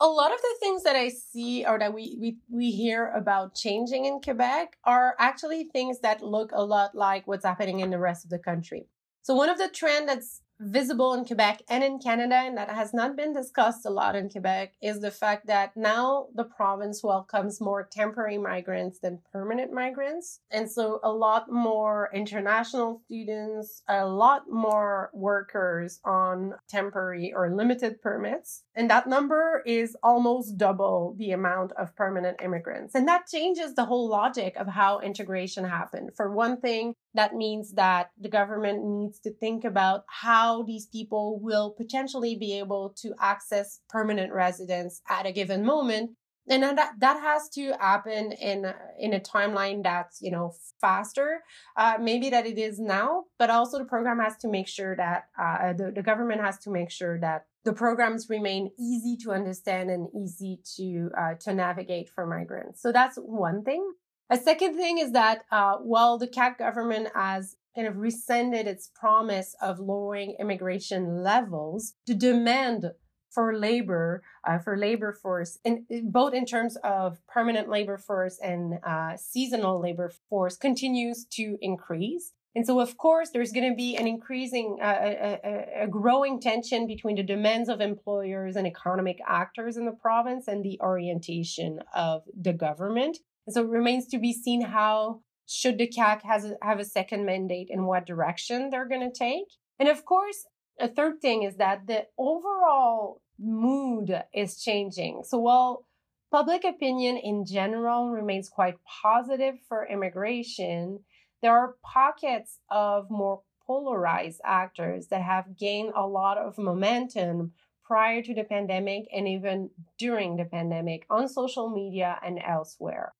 a 0.00 0.06
lot 0.06 0.32
of 0.32 0.40
the 0.40 0.54
things 0.60 0.82
that 0.82 0.96
I 0.96 1.08
see 1.08 1.64
or 1.64 1.78
that 1.78 1.92
we, 1.92 2.16
we, 2.20 2.36
we 2.50 2.70
hear 2.70 3.12
about 3.12 3.54
changing 3.54 4.04
in 4.04 4.20
Quebec 4.20 4.76
are 4.84 5.14
actually 5.18 5.64
things 5.64 6.00
that 6.00 6.22
look 6.22 6.50
a 6.52 6.62
lot 6.62 6.94
like 6.94 7.26
what's 7.26 7.44
happening 7.44 7.80
in 7.80 7.90
the 7.90 7.98
rest 7.98 8.24
of 8.24 8.30
the 8.30 8.38
country. 8.38 8.86
So 9.22 9.34
one 9.34 9.48
of 9.48 9.58
the 9.58 9.68
trends 9.68 10.06
that's 10.06 10.42
visible 10.60 11.14
in 11.14 11.24
Quebec 11.24 11.62
and 11.68 11.84
in 11.84 11.98
Canada, 11.98 12.36
and 12.36 12.56
that 12.56 12.70
has 12.70 12.94
not 12.94 13.16
been 13.16 13.32
discussed 13.32 13.84
a 13.86 13.90
lot 13.90 14.16
in 14.16 14.28
Quebec, 14.28 14.74
is 14.82 15.00
the 15.00 15.10
fact 15.10 15.46
that 15.46 15.76
now 15.76 16.26
the 16.34 16.44
province 16.44 17.02
welcomes 17.02 17.60
more 17.60 17.88
temporary 17.90 18.38
migrants 18.38 18.98
than 18.98 19.20
permanent 19.32 19.72
migrants. 19.72 20.40
And 20.50 20.70
so 20.70 21.00
a 21.02 21.10
lot 21.10 21.50
more 21.50 22.10
international 22.14 23.02
students, 23.06 23.82
a 23.88 24.06
lot 24.06 24.44
more 24.50 25.10
workers 25.12 26.00
on 26.04 26.54
temporary 26.68 27.32
or 27.34 27.50
limited 27.54 28.00
permits. 28.00 28.62
And 28.74 28.90
that 28.90 29.06
number 29.06 29.62
is 29.66 29.96
almost 30.02 30.56
double 30.56 31.14
the 31.18 31.32
amount 31.32 31.72
of 31.72 31.94
permanent 31.96 32.40
immigrants. 32.42 32.94
And 32.94 33.08
that 33.08 33.26
changes 33.26 33.74
the 33.74 33.84
whole 33.84 34.08
logic 34.08 34.56
of 34.56 34.68
how 34.68 35.00
integration 35.00 35.64
happened. 35.64 36.10
For 36.16 36.32
one 36.32 36.60
thing, 36.60 36.94
that 37.16 37.34
means 37.34 37.72
that 37.72 38.10
the 38.18 38.28
government 38.28 38.84
needs 38.84 39.18
to 39.20 39.32
think 39.32 39.64
about 39.64 40.04
how 40.08 40.62
these 40.62 40.86
people 40.86 41.38
will 41.40 41.70
potentially 41.70 42.36
be 42.36 42.58
able 42.58 42.94
to 43.02 43.14
access 43.20 43.80
permanent 43.88 44.32
residence 44.32 45.02
at 45.08 45.26
a 45.26 45.32
given 45.32 45.64
moment. 45.64 46.10
And 46.48 46.62
that 46.62 46.92
that 47.00 47.20
has 47.20 47.48
to 47.50 47.72
happen 47.80 48.30
in 48.30 48.72
in 49.00 49.12
a 49.14 49.18
timeline 49.18 49.82
that's 49.82 50.22
you 50.22 50.30
know 50.30 50.52
faster 50.80 51.40
uh, 51.76 51.96
maybe 52.00 52.30
that 52.30 52.46
it 52.46 52.56
is 52.56 52.78
now 52.78 53.24
but 53.36 53.50
also 53.50 53.78
the 53.78 53.84
program 53.84 54.20
has 54.20 54.36
to 54.38 54.48
make 54.48 54.68
sure 54.68 54.94
that 54.94 55.24
uh, 55.36 55.72
the, 55.72 55.90
the 55.90 56.02
government 56.02 56.40
has 56.40 56.58
to 56.58 56.70
make 56.70 56.92
sure 56.92 57.18
that 57.18 57.46
the 57.66 57.72
programs 57.72 58.30
remain 58.30 58.70
easy 58.78 59.16
to 59.24 59.32
understand 59.32 59.90
and 59.90 60.08
easy 60.14 60.60
to 60.76 61.10
uh, 61.18 61.34
to 61.40 61.52
navigate 61.52 62.08
for 62.08 62.24
migrants. 62.24 62.80
So 62.80 62.92
that's 62.92 63.16
one 63.16 63.64
thing 63.64 63.92
a 64.30 64.36
second 64.36 64.74
thing 64.74 64.98
is 64.98 65.12
that 65.12 65.44
uh, 65.50 65.76
while 65.76 66.18
the 66.18 66.26
CAQ 66.26 66.58
government 66.58 67.08
has 67.14 67.56
kind 67.74 67.86
of 67.86 67.98
rescinded 67.98 68.66
its 68.66 68.90
promise 68.94 69.54
of 69.60 69.78
lowering 69.78 70.36
immigration 70.40 71.22
levels, 71.22 71.94
the 72.06 72.14
demand 72.14 72.90
for 73.30 73.54
labor, 73.54 74.22
uh, 74.48 74.58
for 74.58 74.78
labor 74.78 75.12
force, 75.12 75.58
both 76.04 76.32
in 76.32 76.46
terms 76.46 76.76
of 76.82 77.18
permanent 77.28 77.68
labor 77.68 77.98
force 77.98 78.38
and 78.42 78.78
uh, 78.82 79.14
seasonal 79.16 79.78
labor 79.78 80.10
force, 80.30 80.56
continues 80.56 81.26
to 81.26 81.58
increase. 81.60 82.32
And 82.54 82.66
so, 82.66 82.80
of 82.80 82.96
course, 82.96 83.28
there's 83.30 83.52
going 83.52 83.68
to 83.70 83.76
be 83.76 83.96
an 83.96 84.06
increasing, 84.06 84.78
uh, 84.82 85.38
a, 85.44 85.82
a, 85.82 85.86
growing 85.86 86.40
tension 86.40 86.86
between 86.86 87.16
the 87.16 87.22
demands 87.22 87.68
of 87.68 87.82
employers 87.82 88.56
and 88.56 88.66
economic 88.66 89.18
actors 89.28 89.76
in 89.76 89.84
the 89.84 89.92
province 89.92 90.48
and 90.48 90.64
the 90.64 90.80
orientation 90.80 91.80
of 91.94 92.22
the 92.34 92.54
government. 92.54 93.18
And 93.46 93.54
so 93.54 93.62
it 93.62 93.68
remains 93.68 94.06
to 94.08 94.18
be 94.18 94.32
seen 94.32 94.60
how 94.62 95.20
should 95.46 95.78
the 95.78 95.88
CAQ 95.88 96.22
has 96.22 96.44
a, 96.44 96.56
have 96.62 96.80
a 96.80 96.84
second 96.84 97.24
mandate 97.24 97.68
and 97.70 97.86
what 97.86 98.06
direction 98.06 98.70
they're 98.70 98.88
going 98.88 99.08
to 99.08 99.16
take. 99.16 99.46
And 99.78 99.88
of 99.88 100.04
course, 100.04 100.46
a 100.80 100.88
third 100.88 101.20
thing 101.20 101.44
is 101.44 101.56
that 101.56 101.86
the 101.86 102.06
overall 102.18 103.22
mood 103.38 104.22
is 104.34 104.60
changing. 104.60 105.22
So 105.24 105.38
while 105.38 105.86
public 106.30 106.64
opinion 106.64 107.16
in 107.16 107.46
general 107.46 108.10
remains 108.10 108.48
quite 108.48 108.76
positive 109.02 109.54
for 109.68 109.86
immigration, 109.86 111.00
there 111.42 111.52
are 111.52 111.76
pockets 111.84 112.58
of 112.70 113.10
more 113.10 113.42
polarized 113.66 114.40
actors 114.44 115.08
that 115.08 115.22
have 115.22 115.56
gained 115.56 115.92
a 115.94 116.06
lot 116.06 116.38
of 116.38 116.58
momentum 116.58 117.52
prior 117.84 118.22
to 118.22 118.34
the 118.34 118.44
pandemic 118.44 119.04
and 119.14 119.28
even 119.28 119.70
during 119.98 120.36
the 120.36 120.44
pandemic 120.44 121.06
on 121.08 121.28
social 121.28 121.70
media 121.70 122.18
and 122.24 122.40
elsewhere 122.44 123.12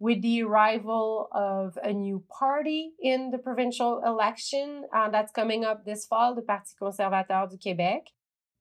with 0.00 0.22
the 0.22 0.42
arrival 0.42 1.28
of 1.32 1.78
a 1.82 1.92
new 1.92 2.22
party 2.28 2.92
in 3.00 3.30
the 3.30 3.38
provincial 3.38 4.02
election 4.04 4.84
uh, 4.94 5.10
that's 5.10 5.32
coming 5.32 5.64
up 5.64 5.84
this 5.84 6.06
fall, 6.06 6.34
the 6.34 6.42
Parti 6.42 6.70
conservateur 6.78 7.48
du 7.48 7.56
Québec. 7.56 8.08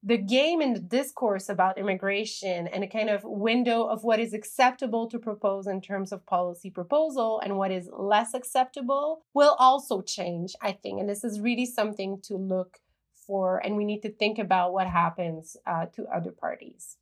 The 0.03 0.17
game 0.17 0.61
and 0.61 0.75
the 0.75 0.79
discourse 0.79 1.49
about 1.49 1.77
immigration 1.77 2.67
and 2.67 2.83
a 2.83 2.87
kind 2.87 3.09
of 3.09 3.23
window 3.23 3.83
of 3.83 4.03
what 4.03 4.19
is 4.19 4.33
acceptable 4.33 5.09
to 5.09 5.17
propose 5.17 5.67
in 5.67 5.81
terms 5.81 6.11
of 6.11 6.25
policy 6.25 6.69
proposal 6.69 7.41
and 7.43 7.57
what 7.57 7.71
is 7.71 7.89
less 7.91 8.33
acceptable 8.33 9.23
will 9.33 9.55
also 9.59 10.01
change, 10.01 10.53
I 10.61 10.71
think. 10.71 10.99
And 10.99 11.09
this 11.09 11.23
is 11.23 11.39
really 11.39 11.65
something 11.65 12.21
to 12.25 12.35
look 12.35 12.77
for, 13.25 13.57
and 13.57 13.75
we 13.75 13.85
need 13.85 14.01
to 14.01 14.11
think 14.11 14.39
about 14.39 14.71
what 14.71 14.87
happens 14.87 15.57
uh, 15.65 15.87
to 15.95 16.05
other 16.05 16.31
parties. 16.31 16.97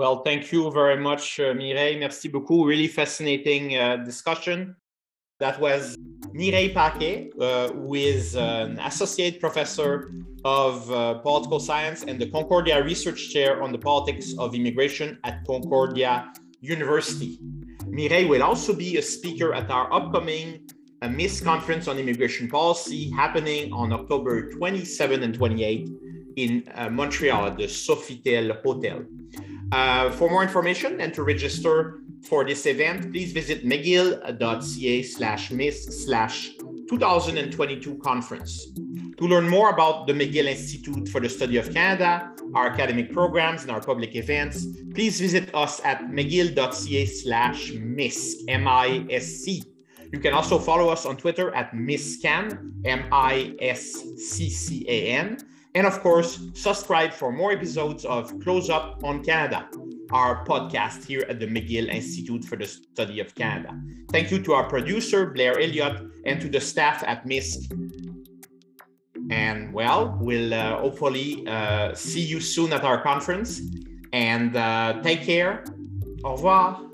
Well, 0.00 0.22
thank 0.22 0.50
you 0.50 0.70
very 0.72 0.96
much, 0.96 1.38
uh, 1.40 1.52
Mireille. 1.52 1.98
Merci 1.98 2.28
beaucoup. 2.28 2.66
Really 2.66 2.88
fascinating 2.88 3.76
uh, 3.76 3.98
discussion. 3.98 4.74
That 5.40 5.60
was 5.60 5.94
Mireille 6.32 6.72
Paquet, 6.72 7.30
uh, 7.38 7.68
who 7.68 7.92
is 7.96 8.34
an 8.34 8.78
associate 8.78 9.40
professor 9.40 10.10
of 10.42 10.90
uh, 10.90 11.18
political 11.18 11.60
science 11.60 12.02
and 12.04 12.18
the 12.18 12.30
Concordia 12.30 12.82
Research 12.82 13.28
Chair 13.28 13.62
on 13.62 13.72
the 13.72 13.78
politics 13.78 14.32
of 14.38 14.54
immigration 14.54 15.18
at 15.24 15.44
Concordia 15.46 16.32
University. 16.62 17.38
Mireille 17.86 18.26
will 18.26 18.42
also 18.42 18.74
be 18.74 18.96
a 18.96 19.02
speaker 19.02 19.52
at 19.52 19.70
our 19.70 19.92
upcoming 19.92 20.66
uh, 21.02 21.12
conference 21.44 21.88
on 21.88 21.98
immigration 21.98 22.48
policy 22.48 23.10
happening 23.10 23.70
on 23.70 23.92
October 23.92 24.50
27 24.50 25.22
and 25.22 25.34
28 25.34 25.90
in 26.36 26.64
uh, 26.74 26.88
Montreal 26.88 27.48
at 27.48 27.58
the 27.58 27.64
Sofitel 27.64 28.62
Hotel. 28.62 29.04
Uh, 29.72 30.10
for 30.10 30.28
more 30.28 30.42
information 30.42 31.00
and 31.00 31.14
to 31.14 31.22
register 31.22 32.00
for 32.22 32.44
this 32.44 32.66
event, 32.66 33.12
please 33.12 33.32
visit 33.32 33.64
mcgill.ca 33.64 35.02
slash 35.02 35.50
MISC 35.50 35.92
slash 35.92 36.50
2022 36.88 37.98
conference. 37.98 38.66
To 39.18 39.26
learn 39.26 39.48
more 39.48 39.70
about 39.70 40.06
the 40.06 40.12
McGill 40.12 40.46
Institute 40.46 41.08
for 41.08 41.20
the 41.20 41.28
Study 41.28 41.58
of 41.58 41.72
Canada, 41.72 42.32
our 42.54 42.68
academic 42.68 43.12
programs, 43.12 43.62
and 43.62 43.70
our 43.70 43.80
public 43.80 44.16
events, 44.16 44.66
please 44.94 45.20
visit 45.20 45.54
us 45.54 45.80
at 45.84 46.00
mcgill.ca 46.10 47.06
slash 47.06 47.70
MISC, 47.72 48.38
M-I-S-C. 48.48 49.62
You 50.12 50.18
can 50.18 50.32
also 50.32 50.58
follow 50.58 50.88
us 50.88 51.06
on 51.06 51.16
Twitter 51.16 51.54
at 51.54 51.72
MISCCAN, 51.72 52.86
M-I-S-C-C-A-N, 52.86 53.68
and 55.74 55.86
of 55.86 56.00
course, 56.00 56.40
subscribe 56.54 57.12
for 57.12 57.30
more 57.30 57.52
episodes 57.52 58.04
of 58.04 58.38
Close 58.40 58.70
Up 58.70 59.02
on 59.04 59.22
Canada, 59.24 59.68
our 60.10 60.44
podcast 60.44 61.04
here 61.04 61.24
at 61.28 61.38
the 61.38 61.46
McGill 61.46 61.88
Institute 61.88 62.44
for 62.44 62.56
the 62.56 62.66
Study 62.66 63.20
of 63.20 63.34
Canada. 63.34 63.78
Thank 64.10 64.30
you 64.30 64.42
to 64.42 64.52
our 64.54 64.68
producer, 64.68 65.30
Blair 65.30 65.60
Elliott, 65.60 66.02
and 66.26 66.40
to 66.40 66.48
the 66.48 66.60
staff 66.60 67.04
at 67.06 67.24
MISC. 67.24 67.70
And 69.30 69.72
well, 69.72 70.18
we'll 70.20 70.52
uh, 70.52 70.78
hopefully 70.78 71.46
uh, 71.46 71.94
see 71.94 72.20
you 72.20 72.40
soon 72.40 72.72
at 72.72 72.82
our 72.82 73.00
conference. 73.00 73.60
And 74.12 74.56
uh, 74.56 75.00
take 75.02 75.22
care. 75.22 75.64
Au 76.24 76.32
revoir. 76.32 76.89